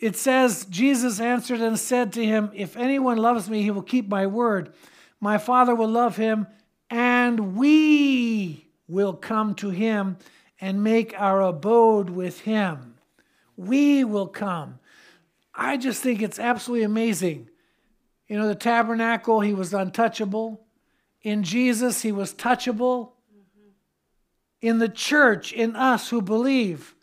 It 0.00 0.16
says, 0.16 0.64
Jesus 0.66 1.20
answered 1.20 1.60
and 1.60 1.78
said 1.78 2.12
to 2.14 2.24
him, 2.24 2.50
If 2.54 2.76
anyone 2.76 3.18
loves 3.18 3.48
me, 3.48 3.62
he 3.62 3.70
will 3.70 3.82
keep 3.82 4.08
my 4.08 4.26
word. 4.26 4.72
My 5.20 5.38
Father 5.38 5.74
will 5.74 5.88
love 5.88 6.16
him, 6.16 6.48
and 6.90 7.56
we 7.56 8.66
will 8.88 9.14
come 9.14 9.54
to 9.56 9.70
him 9.70 10.16
and 10.60 10.82
make 10.82 11.14
our 11.16 11.40
abode 11.40 12.10
with 12.10 12.40
him. 12.40 12.94
We 13.56 14.02
will 14.02 14.26
come. 14.26 14.80
I 15.54 15.76
just 15.76 16.02
think 16.02 16.22
it's 16.22 16.38
absolutely 16.38 16.84
amazing. 16.84 17.48
You 18.26 18.38
know, 18.38 18.48
the 18.48 18.54
tabernacle, 18.54 19.40
he 19.40 19.52
was 19.52 19.74
untouchable. 19.74 20.64
In 21.22 21.42
Jesus, 21.42 22.02
he 22.02 22.12
was 22.12 22.34
touchable. 22.34 23.10
Mm-hmm. 23.30 23.68
In 24.62 24.78
the 24.78 24.88
church, 24.88 25.52
in 25.52 25.76
us 25.76 26.08
who 26.08 26.22
believe, 26.22 26.94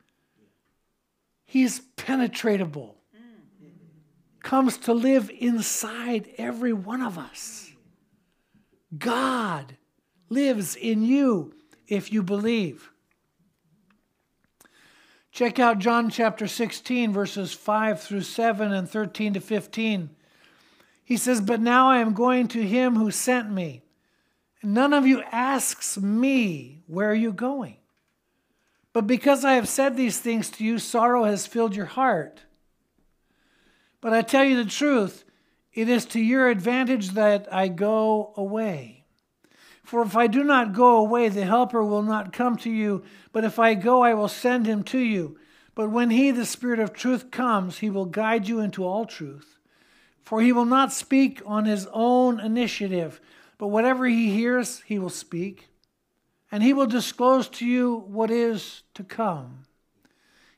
He's 1.49 1.81
penetratable, 1.97 2.93
mm-hmm. 3.15 3.67
comes 4.43 4.77
to 4.77 4.93
live 4.93 5.31
inside 5.39 6.29
every 6.37 6.73
one 6.73 7.01
of 7.01 7.17
us. 7.17 7.71
Mm-hmm. 7.71 8.97
God 8.99 9.75
lives 10.29 10.75
in 10.75 11.03
you 11.03 11.55
if 11.87 12.13
you 12.13 12.21
believe. 12.21 12.91
Check 15.39 15.57
out 15.57 15.79
John 15.79 16.09
chapter 16.09 16.47
16, 16.47 17.13
verses 17.13 17.53
5 17.53 18.01
through 18.01 18.23
7 18.23 18.73
and 18.73 18.89
13 18.89 19.35
to 19.35 19.39
15. 19.39 20.09
He 21.01 21.15
says, 21.15 21.39
But 21.39 21.61
now 21.61 21.89
I 21.89 21.99
am 21.99 22.13
going 22.13 22.49
to 22.49 22.61
him 22.61 22.97
who 22.97 23.09
sent 23.09 23.49
me. 23.49 23.81
None 24.61 24.91
of 24.91 25.07
you 25.07 25.23
asks 25.31 25.97
me, 25.97 26.83
Where 26.87 27.09
are 27.09 27.15
you 27.15 27.31
going? 27.31 27.77
But 28.91 29.07
because 29.07 29.45
I 29.45 29.53
have 29.53 29.69
said 29.69 29.95
these 29.95 30.19
things 30.19 30.49
to 30.49 30.65
you, 30.65 30.77
sorrow 30.77 31.23
has 31.23 31.47
filled 31.47 31.73
your 31.73 31.85
heart. 31.85 32.41
But 34.01 34.11
I 34.11 34.23
tell 34.23 34.43
you 34.43 34.61
the 34.61 34.69
truth, 34.69 35.23
it 35.73 35.87
is 35.87 36.03
to 36.07 36.19
your 36.19 36.49
advantage 36.49 37.11
that 37.11 37.47
I 37.49 37.69
go 37.69 38.33
away. 38.35 38.98
For 39.89 40.03
if 40.03 40.15
I 40.15 40.27
do 40.27 40.43
not 40.43 40.73
go 40.73 40.97
away, 40.97 41.29
the 41.29 41.45
Helper 41.45 41.83
will 41.83 42.03
not 42.03 42.31
come 42.31 42.57
to 42.57 42.69
you, 42.69 43.01
but 43.31 43.43
if 43.43 43.57
I 43.57 43.73
go, 43.73 44.03
I 44.03 44.13
will 44.13 44.27
send 44.27 44.67
him 44.67 44.83
to 44.83 44.99
you. 44.99 45.39
But 45.73 45.89
when 45.89 46.11
he, 46.11 46.29
the 46.29 46.45
Spirit 46.45 46.77
of 46.77 46.93
truth, 46.93 47.31
comes, 47.31 47.79
he 47.79 47.89
will 47.89 48.05
guide 48.05 48.47
you 48.47 48.59
into 48.59 48.85
all 48.85 49.05
truth. 49.05 49.57
For 50.21 50.41
he 50.41 50.51
will 50.51 50.65
not 50.65 50.93
speak 50.93 51.41
on 51.43 51.65
his 51.65 51.87
own 51.91 52.39
initiative, 52.39 53.19
but 53.57 53.69
whatever 53.69 54.05
he 54.05 54.29
hears, 54.29 54.83
he 54.85 54.99
will 54.99 55.09
speak 55.09 55.69
and 56.51 56.61
he 56.61 56.71
will 56.71 56.85
disclose 56.85 57.47
to 57.47 57.65
you 57.65 58.03
what 58.07 58.29
is 58.29 58.83
to 58.93 59.03
come. 59.03 59.65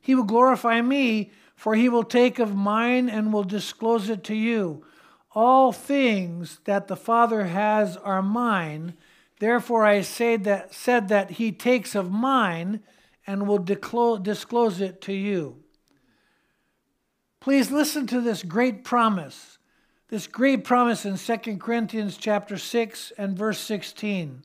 He 0.02 0.14
will 0.14 0.24
glorify 0.24 0.82
me, 0.82 1.32
for 1.56 1.74
he 1.74 1.88
will 1.88 2.04
take 2.04 2.38
of 2.38 2.54
mine 2.54 3.08
and 3.08 3.32
will 3.32 3.46
disclose 3.46 4.10
it 4.10 4.26
to 4.26 4.36
you. 4.36 4.84
All 5.34 5.72
things 5.72 6.60
that 6.66 6.90
the 6.90 6.98
Father 6.98 7.46
has 7.46 7.96
are 7.96 8.22
mine. 8.22 8.98
Therefore 9.42 9.88
I 9.88 10.02
say 10.02 10.38
that 10.38 10.72
said 10.72 11.08
that 11.08 11.32
he 11.32 11.52
takes 11.52 11.96
of 11.96 12.12
mine 12.12 12.82
and 13.26 13.48
will 13.48 13.58
disclose 13.58 14.80
it 14.80 15.02
to 15.02 15.14
you. 15.14 15.64
Please 17.40 17.72
listen 17.72 18.06
to 18.06 18.22
this 18.22 18.44
great 18.44 18.84
promise. 18.84 19.58
This 20.10 20.28
great 20.28 20.64
promise 20.64 21.06
in 21.08 21.18
2 21.18 21.58
Corinthians 21.58 22.18
chapter 22.18 22.56
6 22.56 23.14
and 23.18 23.36
verse 23.36 23.58
16. 23.58 24.44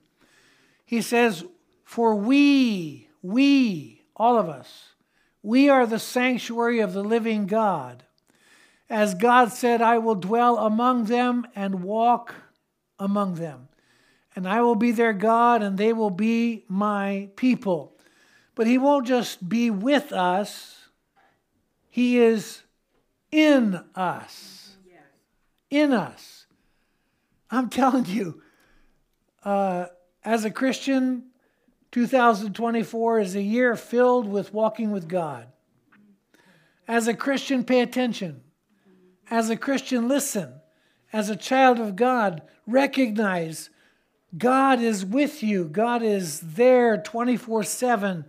He 0.87 1.03
says, 1.03 1.45
For 1.85 2.15
we, 2.15 3.11
we, 3.21 4.01
all 4.17 4.39
of 4.39 4.49
us, 4.49 4.95
we 5.43 5.69
are 5.69 5.85
the 5.85 5.99
sanctuary 5.99 6.81
of 6.81 6.95
the 6.95 7.05
living 7.05 7.47
God. 7.47 8.05
As 8.89 9.13
God 9.13 9.53
said, 9.53 9.83
I 9.83 9.99
will 9.99 10.15
dwell 10.15 10.57
among 10.57 11.05
them 11.05 11.47
and 11.55 11.83
walk 11.83 12.35
among 12.99 13.35
them. 13.35 13.66
And 14.37 14.47
I 14.47 14.61
will 14.61 14.75
be 14.75 14.93
their 14.93 15.15
God, 15.15 15.63
and 15.63 15.79
they 15.79 15.95
will 15.95 16.11
be 16.11 16.65
my 16.69 17.31
people. 17.37 17.97
But 18.55 18.67
He 18.67 18.77
won't 18.77 19.07
just 19.07 19.49
be 19.49 19.71
with 19.71 20.13
us, 20.13 20.89
He 21.89 22.19
is 22.19 22.63
in 23.33 23.81
us. 23.95 24.77
In 25.71 25.93
us. 25.93 26.47
I'm 27.51 27.69
telling 27.69 28.07
you, 28.07 28.43
uh, 29.43 29.87
as 30.25 30.45
a 30.45 30.51
Christian, 30.51 31.25
2024 31.93 33.21
is 33.21 33.35
a 33.35 33.43
year 33.43 33.75
filled 33.75 34.29
with 34.29 34.53
walking 34.53 34.91
with 34.91 35.09
God. 35.09 35.47
As 36.87 37.09
a 37.09 37.15
Christian, 37.15 37.65
pay 37.65 37.81
attention. 37.81 38.43
As 39.31 39.51
a 39.51 39.57
Christian, 39.57 40.09
listen. 40.09 40.61
As 41.13 41.31
a 41.31 41.37
child 41.37 41.81
of 41.81 41.97
God, 41.97 42.43
recognize 42.67 43.71
God 44.37 44.81
is 44.81 45.05
with 45.05 45.43
you. 45.43 45.65
God 45.65 46.03
is 46.03 46.41
there 46.41 46.97
24 46.97 47.65
7. 47.65 48.25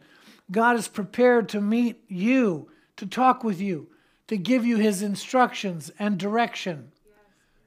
God 0.49 0.77
is 0.77 0.87
prepared 0.87 1.49
to 1.49 1.61
meet 1.61 2.01
you, 2.07 2.69
to 2.95 3.05
talk 3.05 3.43
with 3.43 3.59
you, 3.59 3.87
to 4.27 4.37
give 4.37 4.65
you 4.65 4.77
his 4.77 5.01
instructions 5.01 5.91
and 5.99 6.17
direction. 6.17 6.91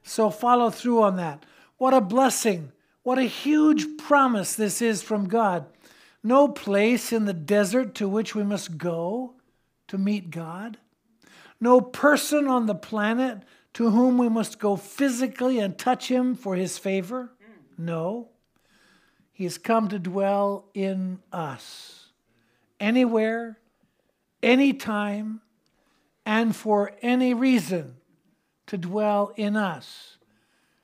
So 0.03 0.29
follow 0.29 0.69
through 0.69 1.03
on 1.03 1.17
that. 1.17 1.45
What 1.77 1.93
a 1.93 2.01
blessing 2.01 2.71
what 3.03 3.17
a 3.17 3.23
huge 3.23 3.97
promise 3.97 4.53
this 4.53 4.81
is 4.81 5.01
from 5.01 5.27
God. 5.27 5.65
No 6.23 6.47
place 6.47 7.11
in 7.11 7.25
the 7.25 7.33
desert 7.33 7.95
to 7.95 8.07
which 8.07 8.35
we 8.35 8.43
must 8.43 8.77
go 8.77 9.33
to 9.87 9.97
meet 9.97 10.29
God. 10.29 10.77
No 11.59 11.81
person 11.81 12.47
on 12.47 12.67
the 12.67 12.75
planet 12.75 13.39
to 13.73 13.89
whom 13.89 14.17
we 14.17 14.29
must 14.29 14.59
go 14.59 14.75
physically 14.75 15.59
and 15.59 15.77
touch 15.77 16.09
him 16.09 16.35
for 16.35 16.55
his 16.55 16.77
favor. 16.77 17.31
No. 17.77 18.29
He 19.31 19.43
has 19.45 19.57
come 19.57 19.87
to 19.89 19.99
dwell 19.99 20.65
in 20.73 21.19
us. 21.31 22.09
Anywhere, 22.79 23.57
anytime, 24.43 25.41
and 26.25 26.55
for 26.55 26.91
any 27.01 27.33
reason 27.33 27.95
to 28.67 28.77
dwell 28.77 29.33
in 29.35 29.55
us. 29.55 30.17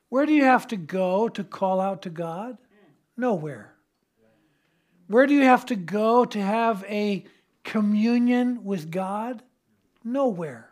Where 0.08 0.26
do 0.26 0.32
you 0.32 0.44
have 0.44 0.66
to 0.68 0.76
go 0.76 1.28
to 1.28 1.44
call 1.44 1.80
out 1.80 2.02
to 2.02 2.10
God? 2.10 2.58
Nowhere. 3.16 3.74
Where 5.06 5.26
do 5.26 5.34
you 5.34 5.44
have 5.44 5.66
to 5.66 5.76
go 5.76 6.24
to 6.24 6.40
have 6.40 6.84
a 6.88 7.24
communion 7.64 8.64
with 8.64 8.90
God? 8.90 9.42
Nowhere. 10.04 10.70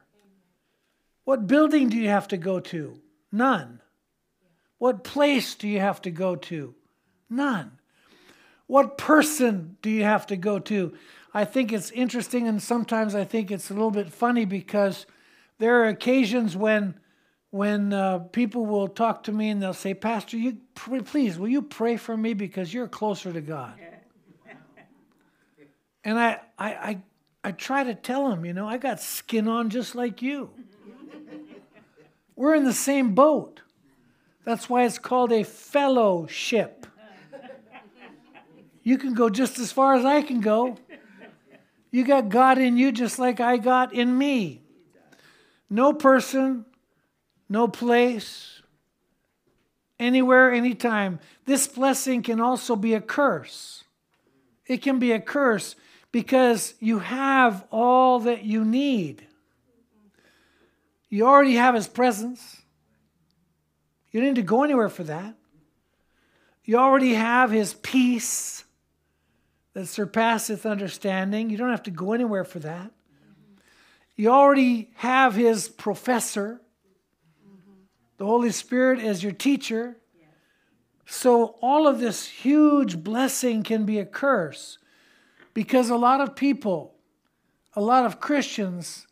What 1.25 1.47
building 1.47 1.89
do 1.89 1.97
you 1.97 2.09
have 2.09 2.29
to 2.29 2.37
go 2.37 2.61
to? 2.61 3.01
None. 3.33 3.81
What 4.79 5.05
place 5.05 5.55
do 5.55 5.69
you 5.69 5.81
have 5.81 6.03
to 6.03 6.11
go 6.11 6.37
to? 6.37 6.75
None. 7.31 7.79
What 8.67 8.99
person 8.99 9.77
do 9.81 9.91
you 9.91 10.03
have 10.03 10.27
to 10.27 10.37
go 10.37 10.59
to? 10.59 10.95
I 11.33 11.45
think 11.45 11.73
it's 11.73 11.91
interesting, 11.91 12.49
and 12.49 12.63
sometimes 12.63 13.15
I 13.15 13.25
think 13.25 13.51
it's 13.51 13.71
a 13.71 13.75
little 13.75 13.91
bit 13.91 14.13
funny 14.13 14.45
because 14.45 15.07
there 15.59 15.83
are 15.83 15.89
occasions 15.89 16.57
when 16.57 16.99
when 17.51 17.93
uh, 17.93 18.19
people 18.19 18.67
will 18.67 18.89
talk 18.89 19.23
to 19.23 19.33
me 19.33 19.49
and 19.49 19.63
they'll 19.63 19.73
say, 19.73 19.95
Pastor, 19.95 20.37
you 20.37 20.59
please, 20.75 21.39
will 21.39 21.49
you 21.49 21.63
pray 21.63 21.97
for 21.97 22.15
me 22.15 22.35
because 22.35 22.75
you're 22.75 22.89
closer 22.89 23.33
to 23.33 23.41
God? 23.41 23.75
and 26.05 26.19
I, 26.19 26.41
I, 26.59 26.69
I, 26.75 27.03
I 27.45 27.53
try 27.53 27.85
to 27.85 27.95
tell 27.95 28.29
them, 28.29 28.45
you 28.45 28.53
know, 28.53 28.69
I 28.69 28.77
got 28.77 29.01
skin 29.01 29.49
on 29.49 29.71
just 29.71 29.95
like 29.95 30.21
you. 30.21 30.51
We're 32.37 32.55
in 32.55 32.65
the 32.65 32.75
same 32.75 33.15
boat. 33.15 33.63
That's 34.47 34.71
why 34.71 34.85
it's 34.85 34.99
called 34.99 35.33
a 35.33 35.43
fellowship. 35.43 36.87
You 38.85 38.97
can 38.97 39.13
go 39.13 39.29
just 39.29 39.59
as 39.59 39.73
far 39.73 39.97
as 39.97 40.05
I 40.05 40.23
can 40.23 40.41
go. 40.41 40.77
You 41.91 42.05
got 42.05 42.29
God 42.29 42.57
in 42.57 42.77
you 42.77 42.93
just 42.93 43.19
like 43.19 43.41
I 43.41 43.57
got 43.57 43.93
in 43.93 44.17
me. 44.17 44.63
No 45.69 45.93
person, 45.93 46.65
no 47.49 47.67
place, 47.67 48.63
anywhere, 49.99 50.53
anytime. 50.53 51.19
This 51.45 51.67
blessing 51.67 52.23
can 52.23 52.41
also 52.41 52.77
be 52.77 52.95
a 52.95 53.01
curse. 53.01 53.83
It 54.65 54.81
can 54.81 55.01
be 55.01 55.11
a 55.11 55.21
curse 55.21 55.75
because 56.13 56.75
you 56.79 57.01
have 57.01 57.65
all 57.73 58.21
that 58.21 58.45
you 58.45 58.65
need. 58.65 59.27
You 61.09 61.27
already 61.27 61.57
have 61.57 61.75
His 61.75 61.89
presence. 61.89 62.63
You 64.11 64.21
don't 64.21 64.31
need 64.31 64.37
to 64.37 64.43
go 64.43 64.63
anywhere 64.63 64.89
for 64.89 65.05
that. 65.05 65.35
You 66.65 66.79
already 66.79 67.15
have 67.15 67.51
his 67.51 67.75
peace 67.75 68.65
that 69.75 69.87
surpasseth 69.87 70.67
understanding. 70.67 71.51
You 71.51 71.57
don't 71.57 71.71
have 71.71 71.85
to 71.85 71.91
go 71.91 72.13
anywhere 72.13 72.45
for 72.45 72.59
that. 72.61 72.91
You 74.17 74.31
already 74.31 74.91
have 74.97 75.35
his 75.35 75.69
professor, 75.69 76.61
the 78.17 78.25
Holy 78.25 78.51
Spirit 78.51 79.01
as 79.01 79.23
your 79.23 79.33
teacher. 79.33 79.97
So 81.05 81.57
all 81.61 81.87
of 81.87 82.01
this 82.01 82.27
huge 82.27 83.05
blessing 83.05 83.63
can 83.63 83.85
be 83.85 83.99
a 83.99 84.07
curse 84.07 84.79
because 85.55 85.91
a 85.91 85.97
lot 85.97 86.21
of 86.21 86.35
people, 86.35 86.95
a 87.75 87.81
lot 87.81 88.07
of 88.07 88.19
Christians, 88.19 89.07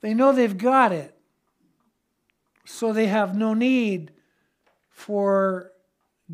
they 0.00 0.14
know 0.14 0.32
they've 0.32 0.58
got 0.58 0.92
it. 0.92 1.14
So 2.64 2.92
they 2.92 3.06
have 3.06 3.36
no 3.36 3.54
need 3.54 4.12
for 5.00 5.72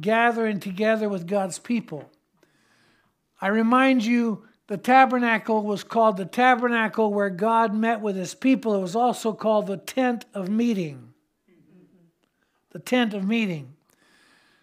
gathering 0.01 0.61
together 0.61 1.09
with 1.09 1.27
God's 1.27 1.59
people. 1.59 2.11
I 3.41 3.49
remind 3.49 4.05
you, 4.05 4.45
the 4.67 4.77
tabernacle 4.77 5.63
was 5.63 5.85
called 5.85 6.17
the 6.17 6.25
tabernacle 6.25 7.13
where 7.13 7.31
God 7.31 7.73
met 7.73 8.01
with 8.01 8.17
his 8.17 8.35
people. 8.35 8.75
It 8.75 8.81
was 8.81 8.97
also 8.97 9.33
called 9.33 9.69
the 9.69 9.77
tent 9.77 10.25
of 10.35 10.49
meeting. 10.49 11.15
The 12.71 12.81
tent 12.81 13.15
of 13.15 13.25
meeting. 13.25 13.75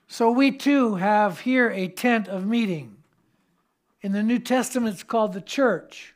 So 0.08 0.30
we 0.30 0.52
too 0.52 0.96
have 0.96 1.40
here 1.40 1.70
a 1.72 1.88
tent 1.88 2.28
of 2.28 2.46
meeting. 2.46 2.98
In 4.02 4.12
the 4.12 4.22
New 4.22 4.40
Testament, 4.40 4.94
it's 4.94 5.04
called 5.04 5.32
the 5.32 5.42
church. 5.42 6.14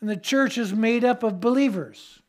And 0.00 0.08
the 0.08 0.16
church 0.16 0.56
is 0.56 0.72
made 0.72 1.04
up 1.04 1.24
of 1.24 1.40
believers. 1.40 2.20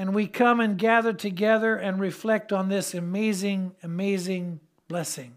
And 0.00 0.14
we 0.14 0.28
come 0.28 0.60
and 0.60 0.78
gather 0.78 1.12
together 1.12 1.76
and 1.76 2.00
reflect 2.00 2.54
on 2.54 2.70
this 2.70 2.94
amazing, 2.94 3.72
amazing 3.82 4.60
blessing. 4.88 5.36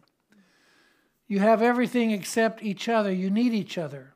You 1.28 1.39
have 1.39 1.62
everything 1.62 2.12
except 2.12 2.63
each 2.63 2.88
other. 2.88 3.12
You 3.12 3.30
need 3.30 3.54
each 3.54 3.78
other. 3.78 4.13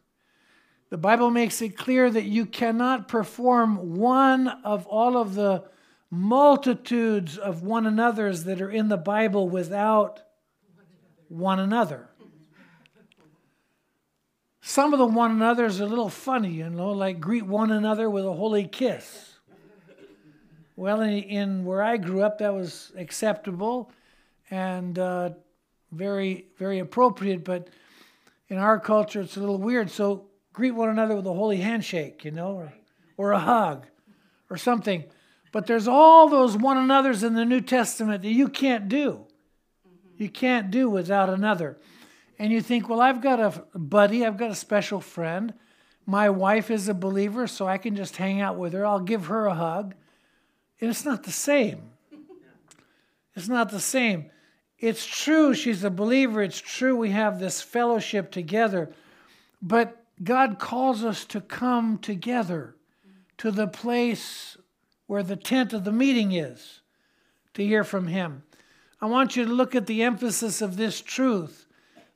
The 0.90 0.98
Bible 0.98 1.32
makes 1.32 1.62
it 1.62 1.76
clear 1.76 2.10
that 2.10 2.24
you 2.24 2.46
cannot 2.46 3.10
perform 3.10 3.98
one 3.98 4.48
of 4.48 4.88
all 4.88 5.18
of 5.18 5.36
the 5.36 5.66
multitudes 6.10 7.38
of 7.38 7.62
one 7.62 7.86
another's 7.86 8.46
that 8.46 8.62
are 8.62 8.72
in 8.72 8.88
the 8.88 8.96
Bible 8.96 9.50
without 9.50 10.22
one 11.28 11.60
another. 11.60 12.08
Some 14.62 14.94
of 14.94 15.00
the 15.00 15.06
one 15.08 15.32
another's 15.32 15.82
are 15.82 15.84
a 15.84 15.88
little 15.88 16.08
funny, 16.08 16.52
you 16.54 16.70
know, 16.70 16.92
like 16.92 17.20
greet 17.20 17.46
one 17.46 17.70
another 17.70 18.10
with 18.10 18.26
a 18.26 18.32
holy 18.32 18.66
kiss. 18.66 19.34
Well, 20.78 21.02
in, 21.02 21.24
in 21.24 21.66
where 21.66 21.82
I 21.82 21.98
grew 21.98 22.22
up, 22.22 22.38
that 22.38 22.54
was 22.54 22.92
acceptable 22.96 23.92
and 24.52 24.98
uh, 24.98 25.32
very, 25.92 26.46
very 26.60 26.78
appropriate. 26.80 27.44
But 27.44 27.70
in 28.48 28.60
our 28.60 28.80
culture, 28.80 29.22
it's 29.22 29.36
a 29.38 29.40
little 29.40 29.58
weird. 29.58 29.90
So 29.90 30.28
greet 30.54 30.72
one 30.72 30.90
another 30.90 31.16
with 31.16 31.26
a 31.26 31.34
holy 31.34 31.58
handshake, 31.58 32.24
you 32.24 32.30
know, 32.30 32.54
or, 32.54 32.74
or 33.18 33.32
a 33.32 33.40
hug 33.40 33.88
or 34.52 34.58
something. 34.58 35.04
But 35.52 35.66
there's 35.66 35.88
all 35.88 36.30
those 36.30 36.56
one 36.56 36.78
another's 36.78 37.24
in 37.24 37.34
the 37.34 37.44
New 37.44 37.62
Testament 37.62 38.22
that 38.22 38.30
you 38.30 38.48
can't 38.48 38.88
do. 38.88 39.26
You 40.16 40.30
can't 40.30 40.70
do 40.70 40.92
without 40.92 41.28
another. 41.28 41.80
And 42.38 42.54
you 42.54 42.62
think, 42.62 42.88
well, 42.88 43.02
I've 43.02 43.22
got 43.22 43.40
a 43.40 43.80
buddy, 43.80 44.24
I've 44.24 44.38
got 44.38 44.52
a 44.52 44.56
special 44.56 45.02
friend. 45.02 45.56
My 46.06 46.30
wife 46.30 46.70
is 46.70 46.88
a 46.88 46.94
believer, 46.94 47.48
so 47.48 47.68
I 47.68 47.80
can 47.80 47.96
just 47.96 48.18
hang 48.18 48.42
out 48.42 48.58
with 48.58 48.74
her. 48.74 48.86
I'll 48.86 49.00
give 49.00 49.26
her 49.26 49.48
a 49.48 49.56
hug. 49.56 49.96
It's 50.80 51.06
not 51.06 51.24
the 51.24 51.32
same. 51.32 51.92
It's 53.36 53.48
not 53.48 53.70
the 53.70 53.80
same. 53.80 54.32
It's 54.80 55.06
true 55.06 55.54
she's 55.54 55.84
a 55.84 55.90
believer. 55.90 56.42
It's 56.42 56.60
true 56.60 56.96
we 56.96 57.12
have 57.12 57.40
this 57.40 57.62
fellowship 57.62 58.32
together. 58.32 58.92
But 59.62 60.04
God 60.24 60.60
calls 60.60 61.04
us 61.04 61.26
to 61.26 61.42
come 61.42 61.98
together 61.98 62.76
to 63.38 63.52
the 63.52 63.68
place 63.68 64.58
where 65.08 65.24
the 65.24 65.36
tent 65.36 65.74
of 65.74 65.84
the 65.84 65.92
meeting 65.92 66.32
is 66.32 66.82
to 67.54 67.66
hear 67.66 67.84
from 67.84 68.08
Him. 68.08 68.44
I 69.02 69.06
want 69.06 69.36
you 69.36 69.46
to 69.46 69.52
look 69.52 69.76
at 69.76 69.88
the 69.88 70.04
emphasis 70.04 70.62
of 70.62 70.78
this 70.78 71.02
truth. 71.02 71.68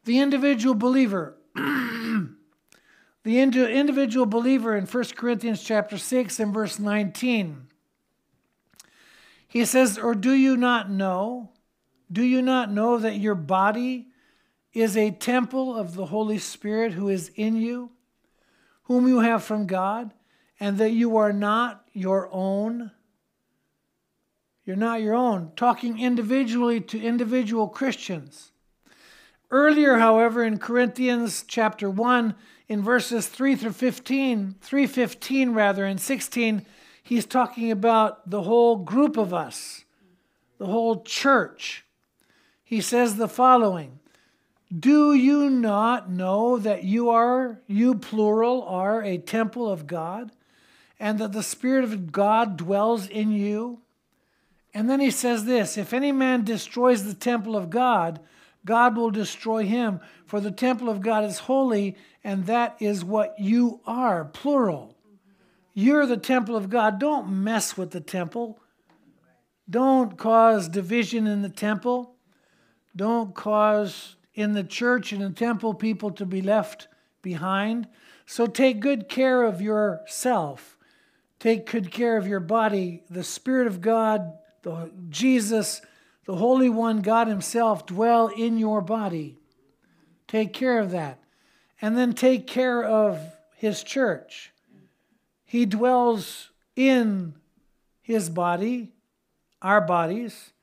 The 0.06 0.20
individual 0.20 0.74
believer, 0.74 1.38
the 1.56 2.30
individual 3.26 4.26
believer 4.26 4.76
in 4.76 4.86
1 4.86 5.04
Corinthians 5.16 5.64
chapter 5.64 5.98
6 5.98 6.40
and 6.40 6.54
verse 6.54 6.80
19. 6.80 7.68
He 9.52 9.66
says, 9.66 9.98
Or 9.98 10.16
do 10.16 10.32
you 10.32 10.56
not 10.56 10.90
know? 10.90 11.50
Do 12.10 12.24
you 12.24 12.42
not 12.42 12.72
know 12.72 12.98
that 12.98 13.18
your 13.18 13.36
body 13.36 14.08
is 14.72 14.96
a 14.96 15.12
temple 15.12 15.76
of 15.76 15.94
the 15.94 16.06
Holy 16.06 16.38
Spirit 16.38 16.94
who 16.94 17.10
is 17.10 17.32
in 17.36 17.58
you, 17.58 17.92
whom 18.84 19.10
you 19.10 19.20
have 19.20 19.44
from 19.44 19.68
God, 19.68 20.14
and 20.58 20.78
that 20.78 20.92
you 20.92 21.18
are 21.18 21.34
not 21.34 21.86
your 21.92 22.30
own? 22.32 22.92
You're 24.64 24.78
not 24.78 25.02
your 25.02 25.16
own. 25.16 25.52
Talking 25.58 26.00
individually 26.00 26.80
to 26.80 27.02
individual 27.02 27.68
Christians. 27.68 28.54
Earlier, 29.50 29.98
however, 29.98 30.46
in 30.46 30.60
Corinthians 30.60 31.44
chapter 31.46 31.90
1, 31.90 32.36
in 32.70 32.82
verses 32.82 33.28
3 33.28 33.58
through 33.58 33.74
15, 33.74 34.56
315 34.62 35.54
rather, 35.54 35.84
and 35.84 36.00
16, 36.00 36.66
he's 37.12 37.26
talking 37.26 37.72
about 37.72 38.30
the 38.30 38.44
whole 38.44 38.78
group 38.78 39.18
of 39.18 39.34
us, 39.34 39.84
the 40.60 40.66
whole 40.66 41.04
church. 41.04 41.84
He 42.64 42.80
says 42.80 43.18
the 43.18 43.28
following 43.28 44.00
Do 44.74 45.14
you 45.14 45.50
not 45.50 46.10
know 46.10 46.58
that 46.58 46.86
you 46.86 47.10
are, 47.10 47.60
you 47.68 47.96
plural, 47.96 48.64
are 48.64 49.04
a 49.04 49.18
temple 49.18 49.70
of 49.70 49.88
God, 49.88 50.32
and 51.02 51.20
that 51.20 51.34
the 51.34 51.44
Spirit 51.44 51.84
of 51.84 52.14
God 52.14 52.56
dwells 52.56 53.10
in 53.10 53.34
you? 53.34 53.82
And 54.74 54.90
then 54.90 55.02
he 55.02 55.12
says 55.12 55.44
this 55.44 55.78
If 55.78 55.94
any 55.94 56.14
man 56.14 56.46
destroys 56.46 57.04
the 57.04 57.14
temple 57.14 57.58
of 57.58 57.70
God, 57.70 58.22
God 58.64 58.96
will 58.96 59.12
destroy 59.12 59.66
him, 59.66 60.00
for 60.26 60.40
the 60.40 60.50
temple 60.50 60.88
of 60.88 61.02
God 61.02 61.26
is 61.26 61.40
holy, 61.40 61.98
and 62.24 62.46
that 62.46 62.78
is 62.80 63.04
what 63.04 63.38
you 63.38 63.82
are, 63.86 64.24
plural. 64.24 64.96
You're 65.74 66.06
the 66.06 66.18
temple 66.18 66.56
of 66.56 66.70
God. 66.70 67.00
Don't 67.00 67.30
mess 67.30 67.78
with 67.78 67.92
the 67.92 68.02
temple. 68.02 68.60
Don't 69.70 70.18
cause 70.18 70.68
division 70.68 71.28
in 71.28 71.42
the 71.42 71.50
temple. 71.50 72.16
Don't 72.96 73.34
cause 73.34 74.16
in 74.34 74.54
the 74.54 74.64
church 74.64 75.14
and 75.14 75.22
the 75.22 75.30
temple 75.30 75.74
people 75.74 76.12
to 76.12 76.26
be 76.26 76.42
left 76.42 76.88
behind. 77.22 77.88
So 78.26 78.48
take 78.48 78.80
good 78.80 79.08
care 79.08 79.44
of 79.44 79.62
yourself. 79.62 80.78
Take 81.40 81.70
good 81.70 81.92
care 81.92 82.18
of 82.18 82.28
your 82.28 82.40
body. 82.40 83.04
The 83.10 83.24
Spirit 83.24 83.68
of 83.68 83.82
God, 83.82 84.34
the 84.62 84.92
Jesus, 85.10 85.82
the 86.26 86.36
Holy 86.36 86.70
One, 86.70 87.02
God 87.02 87.28
Himself, 87.28 87.86
dwell 87.86 88.28
in 88.28 88.58
your 88.58 88.82
body. 88.82 89.38
Take 90.28 90.54
care 90.54 90.80
of 90.80 90.92
that. 90.92 91.20
And 91.82 91.98
then 91.98 92.14
take 92.14 92.46
care 92.46 92.84
of 92.84 93.20
His 93.56 93.84
church. 93.84 94.52
He 95.52 95.66
dwells 95.66 96.50
in 96.78 97.34
his 98.02 98.30
body, 98.30 98.94
our 99.62 99.82
bodies, 99.82 100.54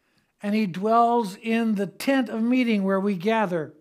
and 0.42 0.54
he 0.54 0.66
dwells 0.66 1.36
in 1.42 1.74
the 1.74 1.86
tent 1.86 2.30
of 2.30 2.42
meeting 2.42 2.84
where 2.84 2.98
we 2.98 3.14
gather. 3.14 3.74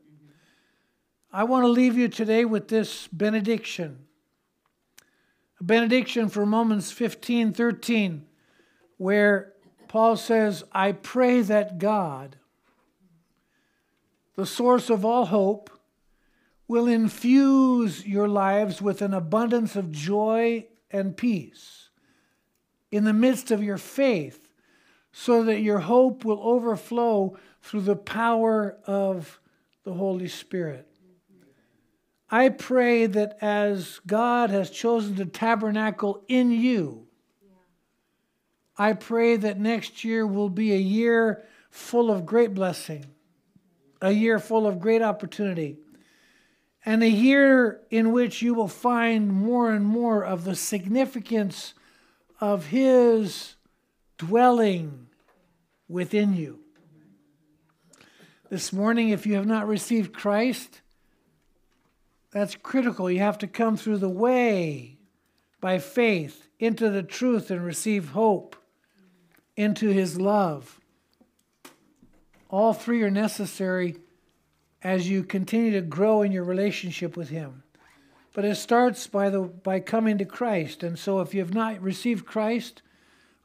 I 1.31 1.45
want 1.45 1.63
to 1.63 1.69
leave 1.69 1.95
you 1.95 2.09
today 2.09 2.43
with 2.43 2.67
this 2.67 3.07
benediction. 3.07 3.99
A 5.61 5.63
benediction 5.63 6.27
from 6.27 6.53
Romans 6.53 6.91
15 6.91 7.53
13, 7.53 8.25
where 8.97 9.53
Paul 9.87 10.17
says, 10.17 10.65
I 10.73 10.91
pray 10.91 11.39
that 11.39 11.77
God, 11.77 12.35
the 14.35 14.45
source 14.45 14.89
of 14.89 15.05
all 15.05 15.27
hope, 15.27 15.69
will 16.67 16.85
infuse 16.85 18.05
your 18.05 18.27
lives 18.27 18.81
with 18.81 19.01
an 19.01 19.13
abundance 19.13 19.77
of 19.77 19.89
joy 19.89 20.67
and 20.91 21.15
peace 21.15 21.89
in 22.91 23.03
the 23.03 23.13
midst 23.13 23.51
of 23.51 23.63
your 23.63 23.77
faith, 23.77 24.49
so 25.11 25.43
that 25.43 25.61
your 25.61 25.79
hope 25.79 26.23
will 26.23 26.39
overflow 26.41 27.37
through 27.61 27.81
the 27.81 27.95
power 27.95 28.77
of 28.85 29.39
the 29.83 29.93
Holy 29.93 30.27
Spirit. 30.27 30.87
I 32.29 32.49
pray 32.49 33.05
that 33.07 33.37
as 33.41 33.99
God 34.05 34.49
has 34.49 34.69
chosen 34.69 35.15
to 35.15 35.25
tabernacle 35.25 36.23
in 36.27 36.51
you, 36.51 37.07
I 38.77 38.93
pray 38.93 39.37
that 39.37 39.59
next 39.59 40.03
year 40.03 40.27
will 40.27 40.49
be 40.49 40.73
a 40.73 40.77
year 40.77 41.45
full 41.71 42.11
of 42.11 42.25
great 42.25 42.53
blessing, 42.53 43.05
a 44.01 44.11
year 44.11 44.39
full 44.39 44.67
of 44.67 44.79
great 44.79 45.01
opportunity 45.01 45.77
and 46.87 47.03
a 47.03 47.09
year 47.09 47.81
in 47.89 48.13
which 48.13 48.41
you 48.41 48.53
will 48.53 48.69
find 48.69 49.27
more 49.27 49.73
and 49.73 49.85
more 49.85 50.23
of 50.23 50.45
the 50.45 50.55
significance 50.55 51.73
of 52.39 52.67
His 52.67 53.57
dwelling 54.17 55.07
within 55.89 56.33
you. 56.33 56.59
This 58.49 58.71
morning, 58.71 59.09
if 59.09 59.25
you 59.25 59.35
have 59.35 59.45
not 59.45 59.67
received 59.67 60.13
Christ, 60.13 60.79
that's 62.31 62.55
critical. 62.55 63.11
You 63.11 63.19
have 63.19 63.39
to 63.39 63.47
come 63.47 63.75
through 63.75 63.97
the 63.97 64.07
way 64.07 64.97
by 65.59 65.79
faith 65.79 66.47
into 66.57 66.89
the 66.89 67.03
truth 67.03 67.51
and 67.51 67.65
receive 67.65 68.11
hope, 68.11 68.55
into 69.57 69.89
his 69.89 70.21
love. 70.21 70.79
All 72.49 72.71
three 72.71 73.03
are 73.03 73.11
necessary 73.11 73.97
as 74.83 75.09
you 75.09 75.23
continue 75.23 75.71
to 75.71 75.81
grow 75.81 76.21
in 76.21 76.31
your 76.31 76.43
relationship 76.43 77.17
with 77.17 77.29
him. 77.29 77.63
But 78.33 78.45
it 78.45 78.55
starts 78.55 79.07
by 79.07 79.29
the 79.29 79.41
by 79.41 79.79
coming 79.79 80.17
to 80.19 80.25
Christ. 80.25 80.83
And 80.83 80.99
so 80.99 81.21
if 81.21 81.33
you 81.33 81.39
have 81.39 81.53
not 81.53 81.81
received 81.81 82.25
Christ, 82.25 82.83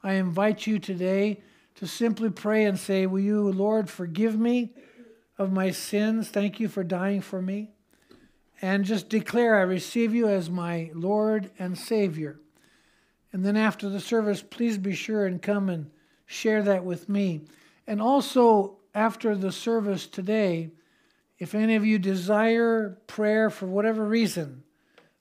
I 0.03 0.13
invite 0.13 0.67
you 0.67 0.77
today 0.77 1.41
to 1.75 1.87
simply 1.87 2.29
pray 2.29 2.65
and 2.65 2.77
say, 2.77 3.07
"Will 3.07 3.19
you, 3.19 3.51
Lord, 3.51 3.89
forgive 3.89 4.39
me 4.39 4.73
of 5.39 5.51
my 5.51 5.71
sins? 5.71 6.29
Thank 6.29 6.59
you 6.59 6.67
for 6.67 6.83
dying 6.83 7.21
for 7.21 7.41
me." 7.41 7.71
And 8.61 8.85
just 8.85 9.09
declare, 9.09 9.55
"I 9.55 9.63
receive 9.63 10.13
you 10.13 10.27
as 10.27 10.49
my 10.49 10.91
Lord 10.93 11.49
and 11.57 11.77
Savior." 11.77 12.39
And 13.31 13.43
then 13.43 13.57
after 13.57 13.89
the 13.89 13.99
service, 13.99 14.43
please 14.43 14.77
be 14.77 14.93
sure 14.93 15.25
and 15.25 15.41
come 15.41 15.67
and 15.67 15.89
share 16.27 16.61
that 16.61 16.85
with 16.85 17.09
me. 17.09 17.41
And 17.87 17.99
also 17.99 18.77
after 18.93 19.35
the 19.35 19.51
service 19.51 20.05
today, 20.05 20.69
if 21.39 21.55
any 21.55 21.75
of 21.75 21.85
you 21.85 21.99
desire 21.99 22.97
prayer 23.07 23.49
for 23.49 23.65
whatever 23.65 24.05
reason, 24.05 24.63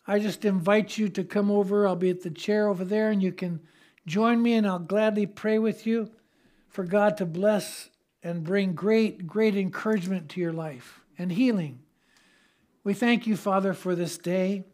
I 0.07 0.19
just 0.19 0.45
invite 0.45 0.99
you 0.99 1.09
to 1.11 1.25
come 1.25 1.51
over. 1.51 1.87
I'll 1.87 1.97
be 1.97 2.11
at 2.11 2.23
the 2.23 2.31
chair 2.31 2.69
over 2.69 2.85
there 2.85 3.11
and 3.11 3.23
you 3.23 3.33
can 3.33 3.61
join 4.07 4.43
me 4.43 4.55
and 4.55 4.67
I'll 4.67 4.79
gladly 4.79 5.27
pray 5.27 5.59
with 5.59 5.87
you 5.87 6.11
for 6.69 6.85
God 6.85 7.17
to 7.19 7.27
bless 7.27 7.91
and 8.23 8.45
bring 8.45 8.75
great, 8.75 9.27
great 9.27 9.57
encouragement 9.57 10.29
to 10.31 10.41
your 10.41 10.53
life 10.53 11.01
and 11.19 11.33
healing. 11.33 11.81
We 12.85 12.95
thank 12.95 13.27
you, 13.27 13.37
Father, 13.37 13.75
for 13.75 13.95
this 13.95 14.19
day. 14.19 14.65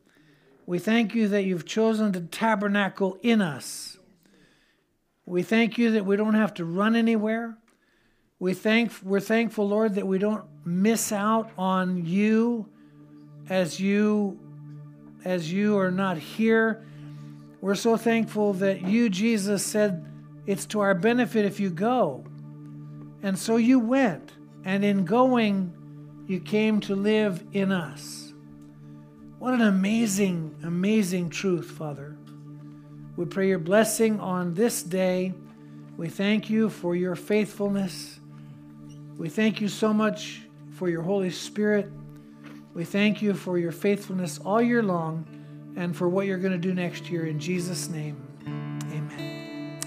We 0.67 0.79
thank 0.79 1.15
you 1.15 1.29
that 1.29 1.45
you've 1.45 1.67
chosen 1.67 2.13
to 2.13 2.21
tabernacle 2.21 3.19
in 3.23 3.41
us. 3.41 3.99
We 5.27 5.43
thank 5.43 5.77
you 5.77 5.91
that 5.93 6.07
we 6.07 6.17
don't 6.17 6.35
have 6.35 6.55
to 6.55 6.65
run 6.65 6.97
anywhere. 6.97 7.59
We 8.39 8.55
thank, 8.55 8.93
we're 9.03 9.21
thankful, 9.21 9.69
Lord, 9.69 9.95
that 9.97 10.07
we 10.07 10.19
don't 10.19 10.45
miss 10.69 11.13
out 11.13 11.51
on 11.57 12.05
you 12.05 12.69
as 13.49 13.81
you 13.81 14.39
as 15.25 15.53
you 15.53 15.79
are 15.79 15.91
not 15.91 16.17
here. 16.17 16.87
We're 17.61 17.75
so 17.75 17.97
thankful 17.97 18.53
that 18.55 18.83
you, 18.83 19.09
Jesus, 19.09 19.65
said 19.65 20.07
it's 20.47 20.65
to 20.67 20.81
our 20.81 20.95
benefit 20.95 21.45
if 21.45 21.59
you 21.59 21.71
go. 21.71 22.25
And 23.23 23.37
so 23.37 23.57
you 23.57 23.81
went, 23.81 24.33
and 24.65 24.85
in 24.85 25.05
going, 25.05 25.73
you 26.29 26.39
came 26.39 26.81
to 26.83 26.95
live 26.95 27.43
in 27.53 27.73
us. 27.73 28.33
What 29.41 29.55
an 29.55 29.63
amazing, 29.63 30.55
amazing 30.63 31.31
truth, 31.31 31.71
Father. 31.73 32.17
We 33.17 33.25
pray 33.25 33.49
your 33.49 33.59
blessing 33.59 34.21
on 34.21 34.55
this 34.55 34.85
day. 34.85 35.35
We 35.97 36.09
thank 36.09 36.49
you 36.49 36.71
for 36.71 36.95
your 36.95 37.17
faithfulness. 37.17 38.21
We 39.17 39.29
thank 39.29 39.61
you 39.61 39.67
so 39.69 39.93
much 39.93 40.43
for 40.79 40.89
your 40.89 41.03
Holy 41.03 41.31
Spirit. 41.31 41.91
We 42.73 42.85
thank 42.85 43.21
you 43.21 43.35
for 43.35 43.59
your 43.59 43.73
faithfulness 43.73 44.39
all 44.39 44.63
year 44.63 44.81
long 44.81 45.27
and 45.77 45.97
for 45.97 46.09
what 46.09 46.27
you're 46.27 46.39
going 46.39 46.53
to 46.53 46.59
do 46.59 46.73
next 46.73 47.11
year. 47.11 47.27
In 47.27 47.41
Jesus' 47.41 47.89
name. 47.89 48.28